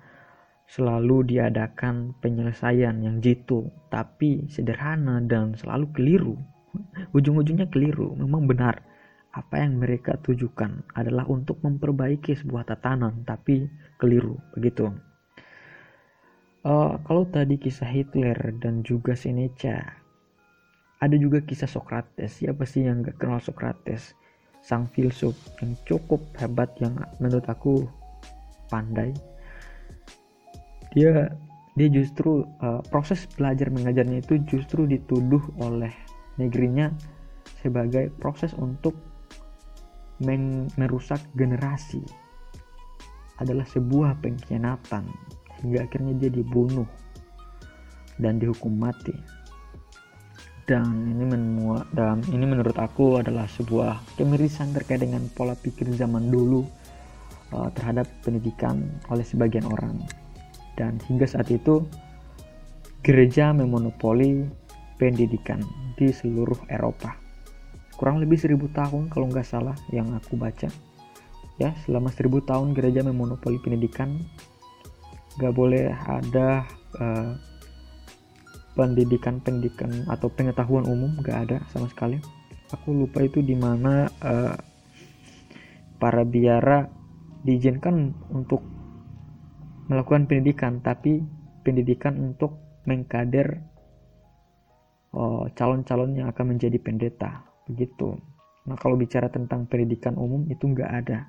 selalu 0.65 1.37
diadakan 1.37 2.17
penyelesaian 2.19 2.97
yang 3.05 3.21
jitu 3.21 3.69
tapi 3.93 4.49
sederhana 4.49 5.21
dan 5.23 5.55
selalu 5.55 5.87
keliru. 5.95 6.37
Ujung-ujungnya 7.17 7.69
keliru. 7.71 8.17
Memang 8.17 8.49
benar. 8.49 8.83
Apa 9.35 9.67
yang 9.67 9.83
mereka 9.83 10.15
tujukan 10.23 10.87
adalah 10.95 11.27
untuk 11.27 11.59
memperbaiki 11.59 12.39
sebuah 12.39 12.71
tatanan 12.71 13.27
tapi 13.27 13.67
keliru 13.99 14.39
begitu. 14.55 14.95
Uh, 16.65 16.97
kalau 17.05 17.27
tadi 17.29 17.59
kisah 17.59 17.91
Hitler 17.91 18.39
dan 18.63 18.81
juga 18.87 19.13
Seneca 19.19 20.05
ada 21.03 21.17
juga 21.21 21.43
kisah 21.45 21.69
Socrates. 21.69 22.41
Siapa 22.41 22.65
sih 22.65 22.89
yang 22.89 23.05
gak 23.05 23.21
kenal 23.21 23.37
Socrates? 23.43 24.17
Sang 24.65 24.89
filsuf 24.89 25.37
yang 25.61 25.77
cukup 25.85 26.25
hebat 26.41 26.73
yang 26.81 26.97
menurut 27.21 27.45
aku 27.45 27.85
pandai 28.73 29.13
dia 30.95 31.35
dia 31.75 31.89
justru 31.91 32.47
uh, 32.63 32.81
proses 32.87 33.27
belajar 33.35 33.67
mengajarnya 33.67 34.23
itu 34.23 34.39
justru 34.47 34.87
dituduh 34.87 35.43
oleh 35.59 35.91
negerinya 36.39 36.95
sebagai 37.61 38.15
proses 38.23 38.55
untuk 38.55 38.95
merusak 40.79 41.19
generasi. 41.35 41.99
Adalah 43.43 43.67
sebuah 43.67 44.23
pengkhianatan 44.23 45.11
hingga 45.59 45.83
akhirnya 45.83 46.15
dia 46.15 46.31
dibunuh 46.31 46.87
dan 48.23 48.39
dihukum 48.39 48.79
mati. 48.79 49.15
Dan 50.65 51.11
ini 51.11 51.25
menua, 51.29 51.85
dan 51.93 52.25
ini 52.31 52.47
menurut 52.47 52.79
aku 52.79 53.21
adalah 53.21 53.45
sebuah 53.51 54.17
kemirisan 54.17 54.73
terkait 54.73 55.03
dengan 55.03 55.27
pola 55.35 55.53
pikir 55.59 55.91
zaman 55.93 56.31
dulu 56.31 56.65
uh, 57.53 57.69
terhadap 57.75 58.09
pendidikan 58.25 58.81
oleh 59.13 59.27
sebagian 59.27 59.67
orang 59.69 60.01
dan 60.75 60.99
hingga 61.07 61.27
saat 61.27 61.51
itu 61.51 61.87
gereja 63.05 63.53
memonopoli 63.53 64.47
pendidikan 64.97 65.61
di 65.99 66.11
seluruh 66.11 66.59
Eropa. 66.71 67.15
Kurang 67.95 68.19
lebih 68.19 68.41
seribu 68.41 68.67
tahun 68.75 69.11
kalau 69.13 69.31
nggak 69.31 69.47
salah 69.47 69.77
yang 69.95 70.11
aku 70.15 70.35
baca. 70.35 70.67
Ya 71.63 71.71
selama 71.87 72.11
seribu 72.11 72.43
tahun 72.43 72.75
gereja 72.75 73.07
memonopoli 73.07 73.63
pendidikan 73.63 74.19
nggak 75.39 75.55
boleh 75.55 75.95
ada 75.95 76.67
uh, 76.99 77.39
pendidikan-pendidikan 78.75 80.11
atau 80.11 80.27
pengetahuan 80.27 80.83
umum 80.85 81.15
gak 81.23 81.49
ada 81.49 81.59
sama 81.71 81.87
sekali. 81.87 82.19
Aku 82.75 82.91
lupa 82.91 83.23
itu 83.23 83.39
di 83.39 83.55
mana 83.55 84.11
uh, 84.19 84.55
para 86.03 86.27
biara 86.27 86.91
diizinkan 87.47 88.11
untuk 88.35 88.74
melakukan 89.89 90.25
pendidikan 90.25 90.81
tapi 90.81 91.21
pendidikan 91.65 92.17
untuk 92.21 92.61
mengkader 92.85 93.61
uh, 95.17 95.49
calon-calon 95.57 96.21
yang 96.21 96.29
akan 96.29 96.57
menjadi 96.57 96.77
pendeta 96.81 97.45
begitu. 97.65 98.17
Nah 98.69 98.77
kalau 98.77 98.97
bicara 98.97 99.29
tentang 99.29 99.65
pendidikan 99.69 100.17
umum 100.17 100.45
itu 100.49 100.69
nggak 100.69 100.91
ada. 101.05 101.29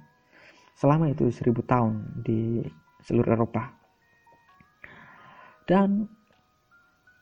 Selama 0.75 1.07
itu 1.07 1.31
seribu 1.31 1.63
tahun 1.63 2.23
di 2.23 2.59
seluruh 2.99 3.31
Eropa. 3.31 3.71
Dan 5.65 6.03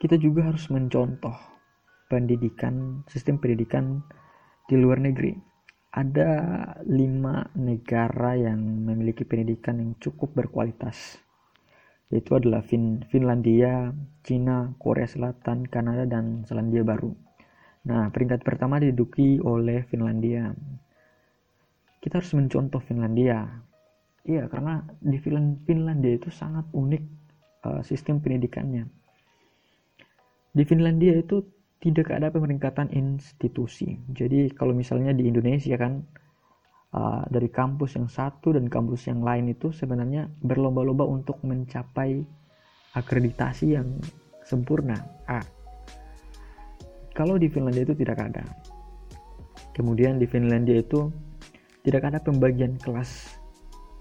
kita 0.02 0.18
juga 0.20 0.50
harus 0.52 0.68
mencontoh 0.68 1.38
pendidikan 2.10 3.06
sistem 3.08 3.40
pendidikan 3.40 4.02
di 4.68 4.76
luar 4.76 5.00
negeri. 5.00 5.38
Ada 5.94 6.30
lima 6.90 7.46
negara 7.54 8.34
yang 8.34 8.58
memiliki 8.60 9.22
pendidikan 9.22 9.78
yang 9.78 9.94
cukup 10.02 10.34
berkualitas 10.34 11.23
yaitu 12.14 12.38
adalah 12.38 12.62
fin 12.62 13.02
Finlandia, 13.10 13.90
Cina, 14.22 14.78
Korea 14.78 15.10
Selatan, 15.10 15.66
Kanada, 15.66 16.06
dan 16.06 16.46
Selandia 16.46 16.86
Baru. 16.86 17.18
Nah, 17.90 18.14
peringkat 18.14 18.46
pertama 18.46 18.78
diduduki 18.78 19.42
oleh 19.42 19.82
Finlandia. 19.90 20.54
Kita 21.98 22.22
harus 22.22 22.38
mencontoh 22.38 22.80
Finlandia. 22.86 23.50
Iya, 24.24 24.46
karena 24.46 24.86
di 25.02 25.18
Finlandia 25.66 26.14
itu 26.16 26.30
sangat 26.30 26.70
unik 26.72 27.04
uh, 27.66 27.82
sistem 27.82 28.22
pendidikannya 28.22 28.86
di 30.54 30.64
Finlandia 30.64 31.18
itu 31.18 31.42
tidak 31.82 32.14
ada 32.14 32.30
pemeringkatan 32.30 32.94
institusi. 32.94 33.98
Jadi 34.14 34.54
kalau 34.54 34.72
misalnya 34.72 35.12
di 35.12 35.28
Indonesia 35.28 35.76
kan 35.76 36.06
uh, 36.94 37.26
dari 37.28 37.50
kampus 37.50 37.98
yang 37.98 38.08
satu 38.08 38.54
dan 38.54 38.70
kampus 38.70 39.10
yang 39.10 39.26
lain 39.26 39.50
itu 39.52 39.74
sebenarnya 39.74 40.30
berlomba-lomba 40.42 41.04
untuk 41.04 41.42
mencapai 41.42 42.24
akreditasi 42.94 43.76
yang 43.76 43.98
sempurna 44.46 44.98
A. 45.26 45.42
Kalau 47.14 47.38
di 47.38 47.50
Finlandia 47.50 47.86
itu 47.86 47.98
tidak 47.98 48.22
ada. 48.32 48.46
Kemudian 49.74 50.22
di 50.22 50.30
Finlandia 50.30 50.82
itu 50.82 51.10
tidak 51.84 52.14
ada 52.14 52.20
pembagian 52.22 52.78
kelas 52.78 53.42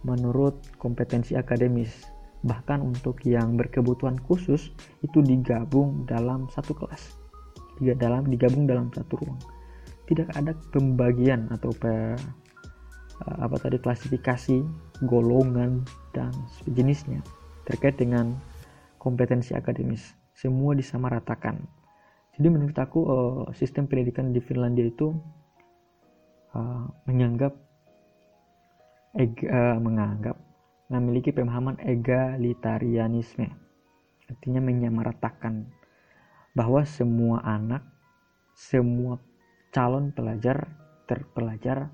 menurut 0.03 0.59
kompetensi 0.77 1.35
akademis 1.39 2.07
bahkan 2.43 2.83
untuk 2.83 3.23
yang 3.23 3.55
berkebutuhan 3.55 4.19
khusus 4.27 4.75
itu 5.07 5.23
digabung 5.23 6.03
dalam 6.11 6.51
satu 6.51 6.75
kelas 6.75 7.15
tidak 7.79 8.03
dalam 8.03 8.27
digabung 8.27 8.67
dalam 8.67 8.91
satu 8.91 9.15
ruang 9.23 9.39
tidak 10.11 10.27
ada 10.35 10.53
pembagian 10.75 11.47
atau 11.55 11.71
apa 13.27 13.57
tadi 13.59 13.79
klasifikasi 13.79 14.63
golongan 15.07 15.83
dan 16.11 16.35
sejenisnya 16.63 17.23
terkait 17.67 17.99
dengan 17.99 18.35
kompetensi 18.99 19.55
akademis. 19.55 20.15
Semua 20.35 20.75
disamaratakan. 20.75 21.59
Jadi 22.35 22.49
menurut 22.49 22.75
aku 22.79 23.01
uh, 23.05 23.45
sistem 23.55 23.87
pendidikan 23.87 24.33
di 24.33 24.41
Finlandia 24.41 24.89
itu 24.89 25.13
uh, 26.57 26.87
menganggap 27.07 27.55
menganggap 29.77 30.41
memiliki 30.89 31.37
pemahaman 31.37 31.77
egalitarianisme. 31.85 33.45
Artinya 34.25 34.65
menyamaratakan 34.65 35.69
bahwa 36.57 36.81
semua 36.89 37.45
anak 37.45 37.85
semua 38.57 39.21
calon 39.73 40.13
pelajar 40.13 40.69
terpelajar 41.09 41.93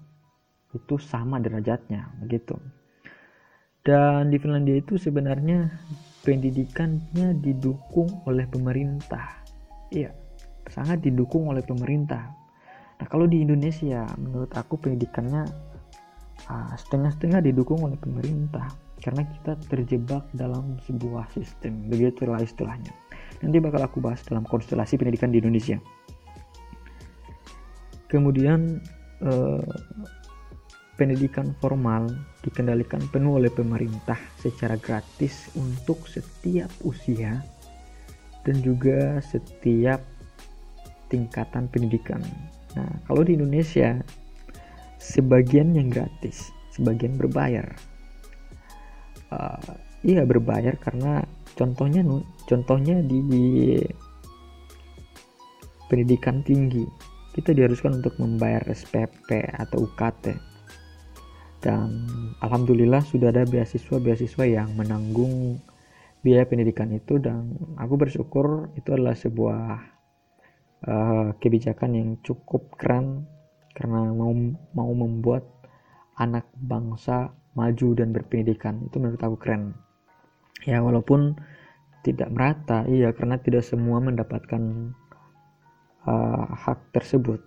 itu 0.74 0.94
sama 1.00 1.40
derajatnya 1.40 2.12
begitu. 2.20 2.57
Dan 3.85 4.28
di 4.28 4.37
Finlandia 4.37 4.76
itu 4.76 5.00
sebenarnya 5.00 5.72
pendidikannya 6.26 7.38
didukung 7.40 8.11
oleh 8.28 8.44
pemerintah. 8.44 9.40
Iya 9.88 10.28
sangat 10.70 11.02
didukung 11.02 11.48
oleh 11.48 11.64
pemerintah. 11.64 12.33
Nah 13.00 13.07
kalau 13.09 13.24
di 13.24 13.42
Indonesia 13.42 14.04
menurut 14.20 14.52
aku 14.54 14.76
pendidikannya 14.78 15.42
ah, 16.48 16.72
setengah-setengah 16.76 17.40
didukung 17.44 17.83
oleh 17.83 17.98
pemerintah. 17.98 18.68
Karena 18.98 19.22
kita 19.22 19.54
terjebak 19.70 20.26
dalam 20.35 20.74
sebuah 20.83 21.31
sistem 21.31 21.87
begitulah 21.87 22.42
istilahnya. 22.42 22.90
Nanti 23.38 23.62
bakal 23.62 23.87
aku 23.87 24.02
bahas 24.02 24.26
dalam 24.26 24.42
konstelasi 24.42 24.98
pendidikan 24.98 25.31
di 25.31 25.38
Indonesia. 25.38 25.78
Kemudian 28.11 28.83
eh, 29.22 29.66
pendidikan 30.98 31.54
formal 31.62 32.11
dikendalikan 32.42 33.06
penuh 33.14 33.38
oleh 33.38 33.54
pemerintah 33.54 34.18
secara 34.42 34.74
gratis 34.74 35.46
untuk 35.54 36.11
setiap 36.11 36.68
usia 36.82 37.38
dan 38.42 38.58
juga 38.66 39.22
setiap 39.22 40.02
tingkatan 41.06 41.70
pendidikan. 41.70 42.18
Nah 42.74 42.90
kalau 43.06 43.22
di 43.22 43.38
Indonesia 43.38 43.94
sebagian 44.98 45.78
yang 45.78 45.88
gratis 45.88 46.50
sebagian 46.74 47.14
berbayar. 47.14 47.64
Uh, 49.30 49.76
iya 50.02 50.26
berbayar 50.26 50.74
karena 50.82 51.22
contohnya 51.54 52.02
contohnya 52.48 53.04
di 53.04 53.20
pendidikan 55.92 56.40
tinggi 56.42 56.88
kita 57.37 57.52
diharuskan 57.52 58.00
untuk 58.00 58.16
membayar 58.16 58.64
SPP 58.66 59.46
atau 59.52 59.84
UKT 59.84 60.47
dan 61.59 62.07
alhamdulillah 62.38 63.03
sudah 63.03 63.35
ada 63.35 63.42
beasiswa-beasiswa 63.42 64.44
yang 64.47 64.71
menanggung 64.79 65.59
biaya 66.23 66.47
pendidikan 66.47 66.90
itu 66.94 67.18
dan 67.18 67.55
aku 67.79 67.94
bersyukur 67.99 68.71
itu 68.75 68.94
adalah 68.94 69.14
sebuah 69.14 69.62
uh, 70.87 71.29
kebijakan 71.38 71.90
yang 71.94 72.09
cukup 72.23 72.75
keren 72.79 73.27
karena 73.75 74.11
mau 74.11 74.35
mau 74.75 74.90
membuat 74.90 75.47
anak 76.18 76.51
bangsa 76.59 77.31
maju 77.55 77.88
dan 77.94 78.11
berpendidikan. 78.11 78.83
Itu 78.87 78.99
menurut 78.99 79.23
aku 79.23 79.38
keren. 79.38 79.75
Ya 80.66 80.83
walaupun 80.83 81.38
tidak 82.03 82.31
merata 82.31 82.87
iya 82.90 83.14
karena 83.14 83.38
tidak 83.38 83.62
semua 83.62 84.03
mendapatkan 84.03 84.94
uh, 86.07 86.47
hak 86.55 86.90
tersebut. 86.94 87.38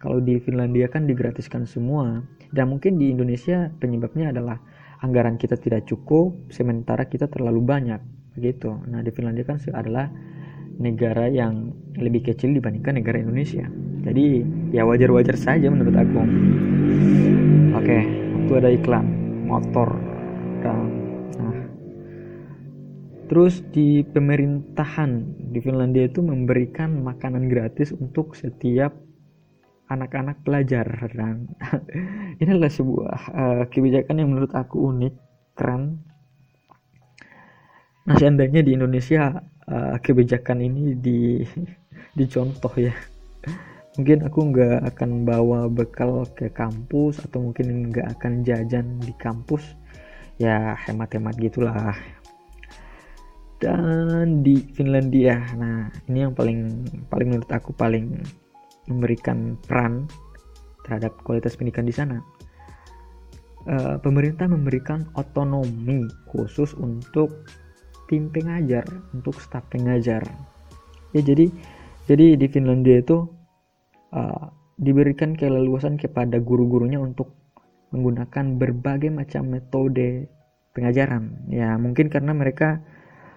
Kalau 0.00 0.18
di 0.18 0.40
Finlandia 0.40 0.88
kan 0.88 1.04
digratiskan 1.04 1.68
semua 1.68 2.24
dan 2.52 2.68
mungkin 2.68 3.00
di 3.00 3.08
Indonesia 3.10 3.72
penyebabnya 3.80 4.30
adalah 4.30 4.60
anggaran 5.00 5.40
kita 5.40 5.56
tidak 5.58 5.88
cukup 5.88 6.52
sementara 6.52 7.08
kita 7.08 7.26
terlalu 7.26 7.64
banyak 7.64 8.00
begitu. 8.36 8.76
Nah 8.86 9.00
di 9.00 9.10
Finlandia 9.10 9.48
kan 9.48 9.58
adalah 9.72 10.12
negara 10.78 11.28
yang 11.28 11.72
lebih 11.96 12.32
kecil 12.32 12.52
dibandingkan 12.52 13.00
negara 13.00 13.20
Indonesia. 13.20 13.66
Jadi 14.04 14.44
ya 14.70 14.84
wajar-wajar 14.84 15.36
saja 15.36 15.72
menurut 15.72 15.96
aku. 15.96 16.20
Oke 17.76 17.98
itu 18.46 18.52
ada 18.52 18.68
iklan 18.68 19.06
motor 19.48 19.96
nah. 20.62 20.86
Terus 23.32 23.64
di 23.72 24.04
pemerintahan 24.04 25.40
di 25.56 25.58
Finlandia 25.64 26.04
itu 26.04 26.20
memberikan 26.20 27.00
makanan 27.00 27.48
gratis 27.48 27.96
untuk 27.96 28.36
setiap 28.36 28.92
anak-anak 29.92 30.40
pelajar. 30.42 30.86
Dan 31.12 31.52
ini 32.40 32.48
adalah 32.48 32.72
sebuah 32.72 33.18
uh, 33.32 33.62
kebijakan 33.68 34.18
yang 34.18 34.28
menurut 34.32 34.52
aku 34.56 34.88
unik 34.88 35.14
keren. 35.56 36.00
Nah 38.02 38.14
seandainya 38.18 38.66
di 38.66 38.74
Indonesia 38.74 39.30
uh, 39.68 39.96
kebijakan 40.02 40.58
ini 40.64 40.98
di 40.98 41.44
dicontoh 42.18 42.72
ya. 42.74 42.94
Mungkin 43.92 44.24
aku 44.24 44.40
nggak 44.56 44.96
akan 44.96 45.28
bawa 45.28 45.68
bekal 45.68 46.24
ke 46.32 46.48
kampus 46.48 47.20
atau 47.28 47.52
mungkin 47.52 47.92
nggak 47.92 48.18
akan 48.18 48.40
jajan 48.40 48.98
di 49.04 49.12
kampus. 49.20 49.76
Ya 50.40 50.74
hemat-hemat 50.88 51.36
gitulah. 51.36 51.94
Dan 53.60 54.42
di 54.42 54.58
Finlandia. 54.74 55.38
Nah 55.54 55.92
ini 56.08 56.24
yang 56.24 56.34
paling 56.34 56.88
paling 57.06 57.28
menurut 57.36 57.52
aku 57.52 57.70
paling 57.76 58.18
memberikan 58.90 59.54
peran 59.66 60.10
terhadap 60.82 61.14
kualitas 61.22 61.54
pendidikan 61.54 61.86
di 61.86 61.94
sana. 61.94 62.18
Uh, 63.62 63.94
pemerintah 64.02 64.50
memberikan 64.50 65.06
otonomi 65.14 66.02
khusus 66.26 66.74
untuk 66.74 67.46
tim 68.10 68.26
pengajar, 68.26 68.82
untuk 69.14 69.38
staf 69.38 69.62
pengajar. 69.70 70.26
Ya 71.14 71.22
jadi 71.22 71.46
jadi 72.10 72.34
di 72.34 72.46
Finlandia 72.50 72.98
itu 72.98 73.30
uh, 74.10 74.50
diberikan 74.82 75.38
keleluasan 75.38 75.94
kepada 75.94 76.42
guru-gurunya 76.42 76.98
untuk 76.98 77.30
menggunakan 77.94 78.58
berbagai 78.58 79.14
macam 79.14 79.46
metode 79.46 80.26
pengajaran. 80.74 81.46
Ya 81.46 81.78
mungkin 81.78 82.10
karena 82.10 82.34
mereka 82.34 82.82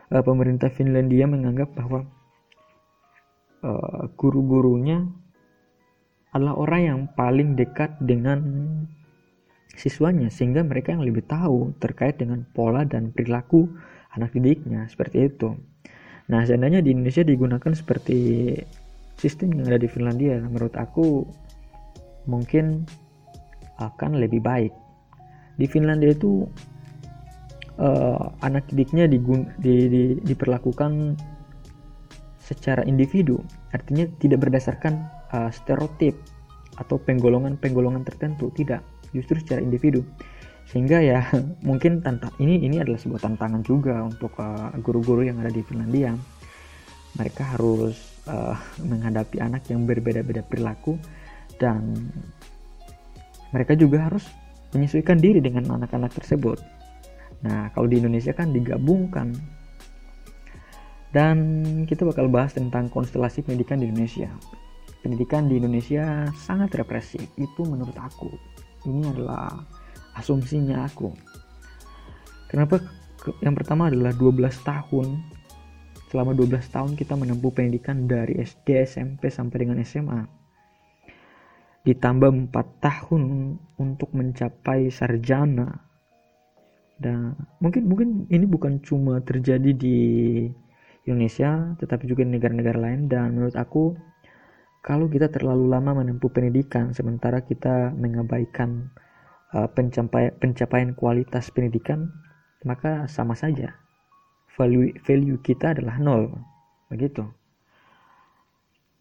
uh, 0.10 0.26
pemerintah 0.26 0.74
Finlandia 0.74 1.30
menganggap 1.30 1.74
bahwa 1.78 2.10
guru-gurunya 4.14 5.10
adalah 6.36 6.60
orang 6.60 6.82
yang 6.84 7.00
paling 7.16 7.56
dekat 7.56 7.96
dengan 8.04 8.44
siswanya 9.72 10.28
sehingga 10.28 10.68
mereka 10.68 10.92
yang 10.92 11.08
lebih 11.08 11.24
tahu 11.24 11.72
terkait 11.80 12.20
dengan 12.20 12.44
pola 12.52 12.84
dan 12.84 13.16
perilaku 13.16 13.72
anak 14.12 14.36
didiknya 14.36 14.88
seperti 14.92 15.32
itu. 15.32 15.56
Nah, 16.28 16.44
seandainya 16.44 16.84
di 16.84 16.92
Indonesia 16.92 17.24
digunakan 17.24 17.72
seperti 17.72 18.52
sistem 19.16 19.56
yang 19.56 19.72
ada 19.72 19.80
di 19.80 19.88
Finlandia, 19.88 20.42
menurut 20.44 20.76
aku 20.76 21.24
mungkin 22.28 22.84
akan 23.80 24.20
lebih 24.20 24.44
baik. 24.44 24.74
Di 25.56 25.68
Finlandia 25.72 26.12
itu 26.12 26.44
uh, 27.80 28.32
anak 28.44 28.68
didiknya 28.72 29.08
digun, 29.08 29.48
di, 29.60 29.88
di, 29.88 30.04
diperlakukan 30.24 31.16
secara 32.42 32.84
individu, 32.84 33.40
artinya 33.72 34.10
tidak 34.20 34.50
berdasarkan 34.50 35.15
uh, 35.34 35.50
stereotip 35.50 36.18
atau 36.76 37.00
penggolongan-penggolongan 37.00 38.04
tertentu 38.04 38.52
tidak. 38.54 38.84
Justru 39.16 39.40
secara 39.40 39.64
individu. 39.64 40.04
Sehingga 40.68 41.00
ya 41.00 41.24
mungkin 41.68 42.04
tantang 42.04 42.34
ini 42.42 42.60
ini 42.60 42.82
adalah 42.82 43.00
sebuah 43.00 43.22
tantangan 43.24 43.62
juga 43.64 44.04
untuk 44.04 44.36
uh, 44.38 44.74
guru-guru 44.84 45.24
uh, 45.24 45.28
yang 45.32 45.38
ada 45.40 45.52
di 45.52 45.64
Finlandia. 45.64 46.14
Mereka 47.16 47.56
harus 47.56 47.96
uh, 48.28 48.60
menghadapi 48.84 49.40
anak 49.40 49.72
yang 49.72 49.88
berbeda-beda 49.88 50.44
perilaku 50.44 51.00
dan 51.56 52.12
mereka 53.56 53.72
juga 53.80 54.12
harus 54.12 54.28
menyesuaikan 54.76 55.16
diri 55.16 55.40
dengan 55.40 55.80
anak-anak 55.80 56.12
tersebut. 56.12 56.60
Nah 57.48 57.72
kalau 57.72 57.88
di 57.88 58.04
Indonesia 58.04 58.36
kan 58.36 58.52
digabungkan. 58.52 59.32
Dan 61.16 61.40
kita 61.88 62.04
bakal 62.04 62.28
bahas 62.28 62.52
tentang 62.52 62.92
konstelasi 62.92 63.40
pendidikan 63.40 63.80
di 63.80 63.88
Indonesia 63.88 64.28
pendidikan 65.06 65.46
di 65.46 65.62
Indonesia 65.62 66.26
sangat 66.34 66.74
represif. 66.82 67.30
Itu 67.38 67.62
menurut 67.62 67.94
aku. 67.94 68.34
Ini 68.90 69.14
adalah 69.14 69.62
asumsinya 70.18 70.82
aku. 70.90 71.14
Kenapa? 72.50 72.82
Yang 73.46 73.56
pertama 73.62 73.94
adalah 73.94 74.10
12 74.18 74.50
tahun. 74.66 75.22
Selama 76.10 76.34
12 76.34 76.58
tahun 76.74 76.92
kita 76.98 77.14
menempuh 77.14 77.54
pendidikan 77.54 78.10
dari 78.10 78.42
SD 78.42 78.82
SMP 78.90 79.30
sampai 79.30 79.58
dengan 79.62 79.78
SMA 79.86 80.46
ditambah 81.86 82.50
4 82.50 82.82
tahun 82.82 83.22
untuk 83.78 84.10
mencapai 84.12 84.90
sarjana. 84.90 85.86
Dan 86.98 87.38
mungkin 87.62 87.86
mungkin 87.86 88.10
ini 88.34 88.50
bukan 88.50 88.82
cuma 88.82 89.22
terjadi 89.22 89.70
di 89.70 89.98
Indonesia 91.06 91.78
tetapi 91.78 92.10
juga 92.10 92.26
negara-negara 92.26 92.82
lain. 92.82 93.06
Dan 93.06 93.38
menurut 93.38 93.54
aku 93.54 93.94
kalau 94.86 95.10
kita 95.10 95.34
terlalu 95.34 95.66
lama 95.66 95.98
menempuh 95.98 96.30
pendidikan 96.30 96.94
sementara 96.94 97.42
kita 97.42 97.90
mengabaikan 97.98 98.94
uh, 99.58 99.66
pencapaian, 99.66 100.30
pencapaian 100.38 100.94
kualitas 100.94 101.50
pendidikan 101.50 102.14
maka 102.62 103.10
sama 103.10 103.34
saja. 103.34 103.82
Value 104.54 104.94
value 105.02 105.42
kita 105.42 105.74
adalah 105.74 105.98
nol. 105.98 106.30
Begitu. 106.94 107.26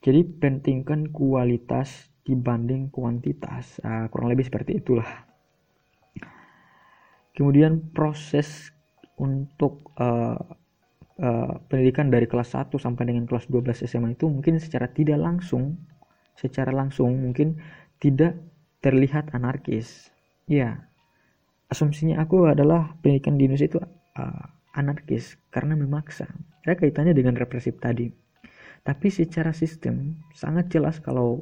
Jadi 0.00 0.24
pentingkan 0.40 1.12
kualitas 1.12 2.08
dibanding 2.24 2.88
kuantitas. 2.88 3.76
Uh, 3.84 4.08
kurang 4.08 4.32
lebih 4.32 4.48
seperti 4.48 4.80
itulah. 4.80 5.28
Kemudian 7.36 7.92
proses 7.92 8.72
untuk 9.20 9.92
uh, 10.00 10.40
uh, 11.20 11.60
pendidikan 11.70 12.10
dari 12.10 12.26
kelas 12.26 12.54
1 12.56 12.74
sampai 12.78 13.10
dengan 13.10 13.28
kelas 13.28 13.46
12 13.50 13.86
SMA 13.86 14.16
itu 14.16 14.26
mungkin 14.26 14.58
secara 14.58 14.90
tidak 14.90 15.20
langsung 15.20 15.78
secara 16.34 16.74
langsung 16.74 17.14
mungkin 17.14 17.58
tidak 18.02 18.36
terlihat 18.82 19.32
anarkis. 19.32 20.10
Ya, 20.44 20.90
asumsinya 21.72 22.20
aku 22.20 22.44
adalah 22.50 22.92
pendidikan 23.00 23.40
di 23.40 23.48
Indonesia 23.48 23.70
itu 23.70 23.80
uh, 23.80 24.44
anarkis 24.76 25.38
karena 25.48 25.78
memaksa. 25.78 26.28
Ada 26.66 26.76
kaitannya 26.76 27.14
dengan 27.16 27.38
represif 27.38 27.78
tadi. 27.80 28.10
Tapi 28.84 29.08
secara 29.08 29.56
sistem 29.56 30.20
sangat 30.36 30.68
jelas 30.68 31.00
kalau 31.00 31.40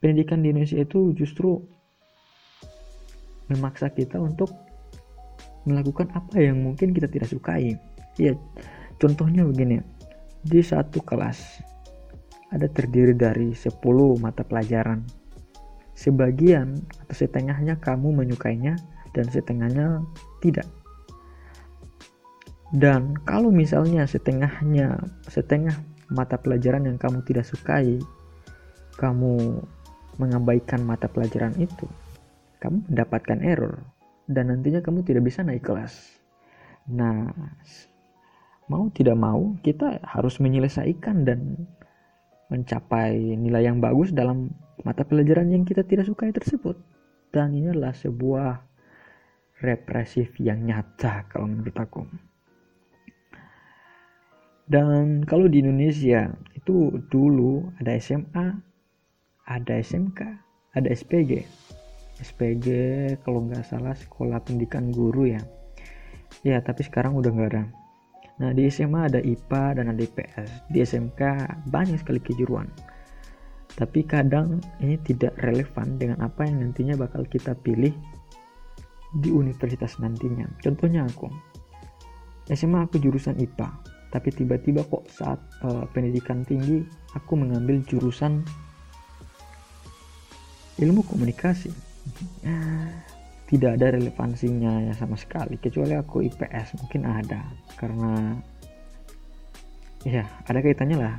pendidikan 0.00 0.40
di 0.40 0.54
Indonesia 0.54 0.80
itu 0.80 1.12
justru 1.12 1.60
memaksa 3.52 3.92
kita 3.92 4.16
untuk 4.16 4.48
melakukan 5.68 6.08
apa 6.16 6.40
yang 6.40 6.64
mungkin 6.64 6.96
kita 6.96 7.08
tidak 7.12 7.28
sukai. 7.28 7.76
Ya, 8.16 8.32
Contohnya 8.98 9.42
begini, 9.44 9.82
di 10.44 10.60
satu 10.60 11.00
kelas 11.02 11.62
ada 12.54 12.70
terdiri 12.70 13.16
dari 13.16 13.50
10 13.56 13.80
mata 14.20 14.46
pelajaran. 14.46 15.02
Sebagian 15.94 16.74
atau 17.06 17.14
setengahnya 17.14 17.78
kamu 17.78 18.14
menyukainya 18.24 18.78
dan 19.14 19.26
setengahnya 19.30 20.02
tidak. 20.42 20.66
Dan 22.74 23.14
kalau 23.22 23.54
misalnya 23.54 24.02
setengahnya 24.02 24.98
setengah 25.30 25.78
mata 26.10 26.34
pelajaran 26.34 26.90
yang 26.90 26.98
kamu 26.98 27.22
tidak 27.22 27.46
sukai, 27.46 28.02
kamu 28.98 29.62
mengabaikan 30.18 30.82
mata 30.82 31.06
pelajaran 31.06 31.54
itu, 31.58 31.86
kamu 32.58 32.86
mendapatkan 32.90 33.38
error 33.42 33.82
dan 34.26 34.50
nantinya 34.50 34.82
kamu 34.82 35.06
tidak 35.06 35.22
bisa 35.26 35.46
naik 35.46 35.62
kelas. 35.62 36.18
Nah, 36.90 37.30
mau 38.68 38.88
tidak 38.92 39.16
mau 39.18 39.56
kita 39.60 40.00
harus 40.00 40.40
menyelesaikan 40.40 41.28
dan 41.28 41.68
mencapai 42.48 43.36
nilai 43.36 43.68
yang 43.68 43.80
bagus 43.80 44.12
dalam 44.12 44.52
mata 44.84 45.04
pelajaran 45.04 45.52
yang 45.52 45.64
kita 45.64 45.84
tidak 45.84 46.08
sukai 46.08 46.32
tersebut. 46.32 46.76
Dan 47.32 47.50
ini 47.56 47.74
adalah 47.74 47.92
sebuah 47.96 48.62
represif 49.64 50.38
yang 50.38 50.62
nyata 50.64 51.26
kalau 51.28 51.50
menurut 51.50 51.76
aku. 51.76 52.02
Dan 54.64 55.28
kalau 55.28 55.44
di 55.44 55.60
Indonesia 55.60 56.32
itu 56.56 57.04
dulu 57.12 57.68
ada 57.76 57.92
SMA 58.00 58.48
ada 59.44 59.76
SMK 59.76 60.20
ada 60.72 60.88
SPG 60.88 61.44
SPG 62.16 62.66
kalau 63.20 63.44
nggak 63.44 63.66
salah 63.68 63.92
sekolah 63.92 64.40
pendidikan 64.40 64.88
guru 64.88 65.36
ya. 65.36 65.42
Ya 66.40 66.64
tapi 66.64 66.80
sekarang 66.80 67.18
udah 67.20 67.28
nggak 67.28 67.50
ada 67.52 67.83
nah 68.34 68.50
di 68.50 68.66
SMA 68.66 69.10
ada 69.12 69.20
IPA 69.22 69.78
dan 69.78 69.94
ada 69.94 70.02
IPS 70.02 70.66
di 70.70 70.82
SMK 70.82 71.20
banyak 71.70 72.02
sekali 72.02 72.18
kejuruan. 72.18 72.66
Tapi 73.74 74.06
kadang 74.06 74.62
ini 74.78 74.94
tidak 75.02 75.34
relevan 75.42 75.98
dengan 75.98 76.22
apa 76.22 76.46
yang 76.46 76.62
nantinya 76.62 76.94
bakal 76.94 77.26
kita 77.26 77.58
pilih 77.58 77.90
di 79.18 79.30
universitas 79.34 79.98
nantinya. 79.98 80.46
Contohnya 80.62 81.06
aku. 81.06 81.26
SMA 82.50 82.86
aku 82.86 83.02
jurusan 83.02 83.38
IPA 83.38 83.94
tapi 84.14 84.30
tiba-tiba 84.30 84.86
kok 84.86 85.10
saat 85.10 85.42
uh, 85.66 85.82
pendidikan 85.90 86.46
tinggi 86.46 86.86
aku 87.18 87.34
mengambil 87.34 87.82
jurusan 87.82 88.46
ilmu 90.78 91.02
komunikasi 91.10 91.74
tidak 93.44 93.76
ada 93.76 93.92
relevansinya 94.00 94.88
ya 94.88 94.92
sama 94.96 95.20
sekali 95.20 95.60
kecuali 95.60 95.92
aku 95.92 96.24
IPS 96.24 96.80
mungkin 96.80 97.02
ada. 97.04 97.44
Karena 97.76 98.40
ya 100.04 100.24
ada 100.48 100.58
kaitannya 100.64 100.98
lah. 100.98 101.14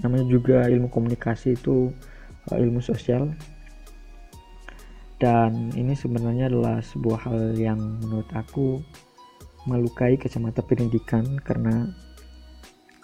Namanya 0.00 0.28
juga 0.28 0.68
ilmu 0.68 0.88
komunikasi 0.88 1.56
itu 1.56 1.92
uh, 2.48 2.56
ilmu 2.56 2.80
sosial. 2.80 3.32
Dan 5.16 5.72
ini 5.72 5.96
sebenarnya 5.96 6.52
adalah 6.52 6.84
sebuah 6.84 7.28
hal 7.28 7.56
yang 7.56 7.80
menurut 8.04 8.28
aku 8.36 8.84
melukai 9.64 10.20
kacamata 10.20 10.60
pendidikan 10.60 11.40
karena 11.40 11.88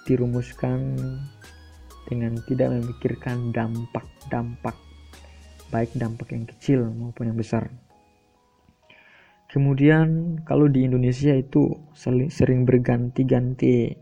dirumuskan 0.04 1.00
dengan 2.06 2.36
tidak 2.44 2.68
memikirkan 2.74 3.54
dampak-dampak 3.54 4.76
baik 5.72 5.88
dampak 5.96 6.28
yang 6.36 6.44
kecil 6.44 6.80
maupun 6.92 7.32
yang 7.32 7.38
besar 7.38 7.72
kemudian 9.52 10.40
kalau 10.48 10.66
di 10.66 10.88
Indonesia 10.88 11.36
itu 11.36 11.76
sering 12.32 12.64
berganti-ganti 12.64 13.92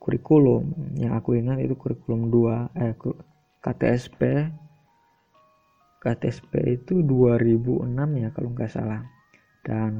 kurikulum. 0.00 0.96
Yang 0.96 1.12
aku 1.20 1.36
ingat 1.36 1.60
itu 1.60 1.76
kurikulum 1.76 2.32
2 2.32 2.72
eh 2.80 2.96
KTSP 3.60 4.20
KTSP 6.00 6.52
itu 6.80 7.02
2006 7.04 7.92
ya 8.22 8.28
kalau 8.32 8.48
nggak 8.56 8.72
salah. 8.72 9.04
Dan 9.60 9.92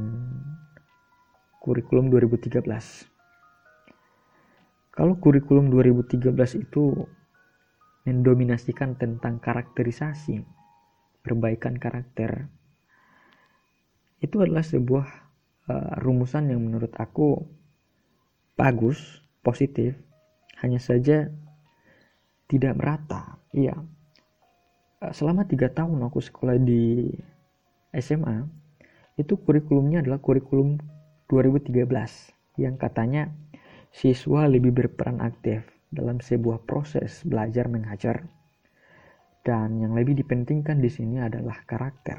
kurikulum 1.60 2.08
2013 2.08 2.62
kalau 4.96 5.20
kurikulum 5.20 5.68
2013 5.68 6.32
itu 6.56 7.04
mendominasikan 8.08 8.96
tentang 8.96 9.42
karakterisasi 9.42 10.40
perbaikan 11.20 11.76
karakter 11.76 12.48
itu 14.20 14.40
adalah 14.40 14.64
sebuah 14.64 15.06
uh, 15.68 15.92
rumusan 16.00 16.48
yang 16.52 16.64
menurut 16.64 16.92
aku 16.96 17.44
bagus 18.56 19.20
positif. 19.44 19.94
Hanya 20.64 20.80
saja 20.80 21.28
tidak 22.48 22.74
merata. 22.80 23.36
Iya. 23.52 23.76
Eh, 25.04 25.12
selama 25.12 25.44
tiga 25.44 25.68
tahun 25.68 26.00
aku 26.08 26.24
sekolah 26.24 26.56
di 26.56 27.12
SMA 27.92 28.48
itu 29.20 29.36
kurikulumnya 29.36 30.00
adalah 30.00 30.20
kurikulum 30.20 30.80
2013 31.28 31.76
yang 32.56 32.80
katanya 32.80 33.28
siswa 33.92 34.48
lebih 34.48 34.72
berperan 34.72 35.20
aktif 35.20 35.64
dalam 35.92 36.20
sebuah 36.20 36.64
proses 36.64 37.20
belajar 37.24 37.68
mengajar. 37.68 38.24
Dan 39.44 39.78
yang 39.78 39.94
lebih 39.94 40.18
dipentingkan 40.18 40.82
di 40.82 40.90
sini 40.90 41.22
adalah 41.22 41.62
karakter. 41.62 42.18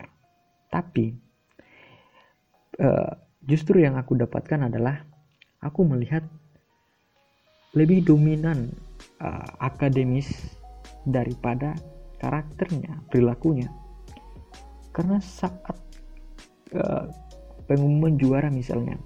Tapi 0.72 1.27
uh, 2.82 3.14
justru 3.46 3.80
yang 3.82 3.98
aku 3.98 4.16
dapatkan 4.18 4.64
adalah 4.70 5.06
aku 5.62 5.84
melihat 5.88 6.24
lebih 7.76 8.04
dominan 8.06 8.72
uh, 9.22 9.46
akademis 9.62 10.56
daripada 11.06 11.76
karakternya, 12.18 12.98
perilakunya. 13.14 13.70
Karena 14.92 15.20
saat 15.22 15.78
uh, 16.74 17.06
pengumuman 17.70 18.18
juara 18.18 18.50
misalnya, 18.50 18.98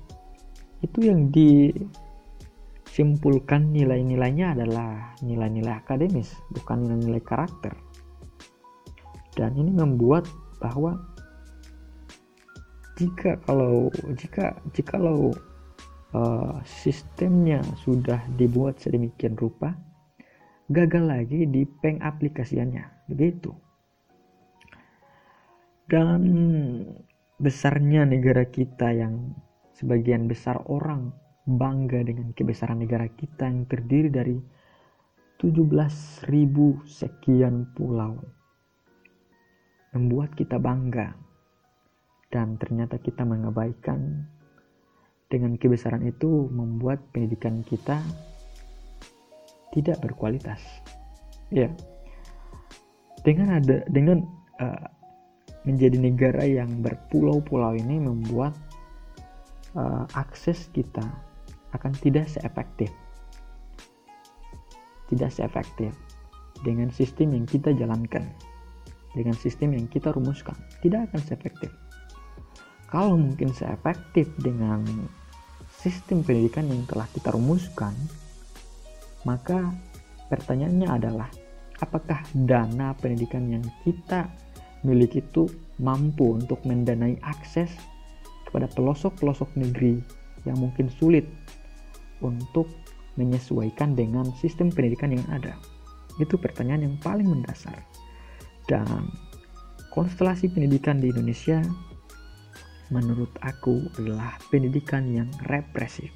itu 0.80 1.12
yang 1.12 1.28
disimpulkan 1.36 3.76
nilai-nilainya 3.76 4.56
adalah 4.56 5.12
nilai-nilai 5.20 5.84
akademis, 5.84 6.32
bukan 6.56 6.88
nilai-nilai 6.88 7.20
karakter. 7.22 7.76
Dan 9.36 9.60
ini 9.60 9.76
membuat 9.76 10.24
bahwa 10.64 10.96
jika 13.02 13.42
kalau 13.50 13.90
jika 14.14 14.54
jikalau 14.78 15.34
uh, 16.14 16.62
sistemnya 16.62 17.66
sudah 17.82 18.22
dibuat 18.38 18.78
sedemikian 18.78 19.34
rupa 19.34 19.74
gagal 20.70 21.04
lagi 21.04 21.50
di 21.50 21.66
pengaplikasiannya 21.66 23.10
begitu. 23.10 23.52
Dan 25.90 26.22
besarnya 27.42 28.06
negara 28.06 28.48
kita 28.48 28.94
yang 28.94 29.34
sebagian 29.76 30.30
besar 30.30 30.62
orang 30.70 31.12
bangga 31.44 32.06
dengan 32.06 32.32
kebesaran 32.38 32.80
negara 32.86 33.10
kita 33.12 33.50
yang 33.50 33.66
terdiri 33.66 34.08
dari 34.14 34.38
17.000 35.42 36.30
sekian 36.86 37.74
pulau 37.74 38.22
membuat 39.92 40.38
kita 40.38 40.62
bangga 40.62 41.18
dan 42.32 42.56
ternyata 42.56 42.96
kita 42.98 43.28
mengabaikan 43.28 44.26
dengan 45.32 45.56
kebesaran 45.56 46.04
itu 46.04 46.48
membuat 46.52 47.00
pendidikan 47.12 47.64
kita 47.64 48.00
tidak 49.72 50.04
berkualitas. 50.04 50.60
Ya. 51.52 51.72
Dengan 53.24 53.60
ada 53.62 53.84
dengan 53.88 54.28
uh, 54.60 54.88
menjadi 55.64 55.98
negara 56.00 56.44
yang 56.44 56.84
berpulau-pulau 56.84 57.78
ini 57.78 58.02
membuat 58.02 58.56
uh, 59.78 60.04
akses 60.18 60.68
kita 60.76 61.04
akan 61.72 61.96
tidak 62.04 62.28
seefektif. 62.28 62.92
Tidak 65.08 65.32
seefektif 65.32 65.96
dengan 66.64 66.92
sistem 66.92 67.36
yang 67.36 67.46
kita 67.48 67.72
jalankan. 67.76 68.28
Dengan 69.12 69.36
sistem 69.36 69.76
yang 69.76 69.92
kita 69.92 70.16
rumuskan, 70.16 70.56
tidak 70.80 71.12
akan 71.12 71.20
seefektif. 71.20 71.81
Kalau 72.92 73.16
mungkin 73.16 73.56
seefektif 73.56 74.28
dengan 74.44 74.84
sistem 75.72 76.28
pendidikan 76.28 76.68
yang 76.68 76.84
telah 76.86 77.08
kita 77.16 77.32
rumuskan, 77.32 77.96
maka 79.24 79.72
pertanyaannya 80.28 80.92
adalah 80.92 81.32
apakah 81.80 82.20
dana 82.36 82.92
pendidikan 83.00 83.48
yang 83.48 83.64
kita 83.88 84.28
miliki 84.84 85.24
itu 85.24 85.48
mampu 85.80 86.36
untuk 86.36 86.60
mendanai 86.68 87.16
akses 87.24 87.72
kepada 88.46 88.68
pelosok-pelosok 88.76 89.56
negeri 89.56 90.04
yang 90.44 90.60
mungkin 90.60 90.92
sulit 90.92 91.24
untuk 92.20 92.68
menyesuaikan 93.16 93.96
dengan 93.96 94.28
sistem 94.36 94.68
pendidikan 94.68 95.16
yang 95.16 95.26
ada? 95.32 95.56
Itu 96.20 96.36
pertanyaan 96.36 96.92
yang 96.92 96.96
paling 97.00 97.26
mendasar. 97.26 97.88
Dan 98.68 99.08
konstelasi 99.96 100.52
pendidikan 100.52 101.00
di 101.00 101.10
Indonesia 101.10 101.64
menurut 102.92 103.32
aku 103.40 103.88
adalah 103.96 104.36
pendidikan 104.52 105.08
yang 105.08 105.32
represif. 105.48 106.12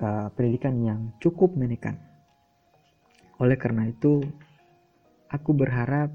Uh, 0.00 0.28
pendidikan 0.36 0.76
yang 0.80 1.00
cukup 1.20 1.56
menekan. 1.56 1.96
Oleh 3.40 3.56
karena 3.56 3.88
itu, 3.88 4.20
aku 5.32 5.50
berharap 5.56 6.12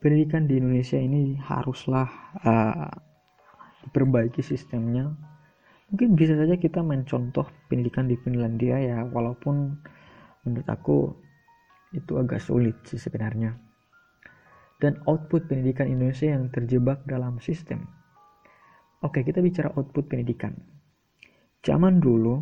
pendidikan 0.00 0.44
di 0.44 0.60
Indonesia 0.60 0.96
ini 0.96 1.36
haruslah 1.40 2.08
uh, 2.44 2.92
diperbaiki 3.88 4.44
sistemnya. 4.44 5.12
Mungkin 5.92 6.16
bisa 6.16 6.36
saja 6.36 6.56
kita 6.56 6.84
mencontoh 6.84 7.48
pendidikan 7.68 8.08
di 8.08 8.16
Finlandia 8.20 8.80
ya, 8.80 8.98
walaupun 9.08 9.76
menurut 10.44 10.68
aku 10.68 11.12
itu 11.92 12.16
agak 12.16 12.40
sulit 12.40 12.80
sih 12.86 12.96
sebenarnya 12.96 13.69
dan 14.80 14.96
output 15.04 15.46
pendidikan 15.46 15.86
Indonesia 15.86 16.32
yang 16.32 16.48
terjebak 16.48 17.04
dalam 17.04 17.36
sistem. 17.38 17.84
Oke, 19.04 19.20
kita 19.20 19.44
bicara 19.44 19.72
output 19.76 20.08
pendidikan. 20.08 20.56
Zaman 21.60 22.00
dulu, 22.00 22.40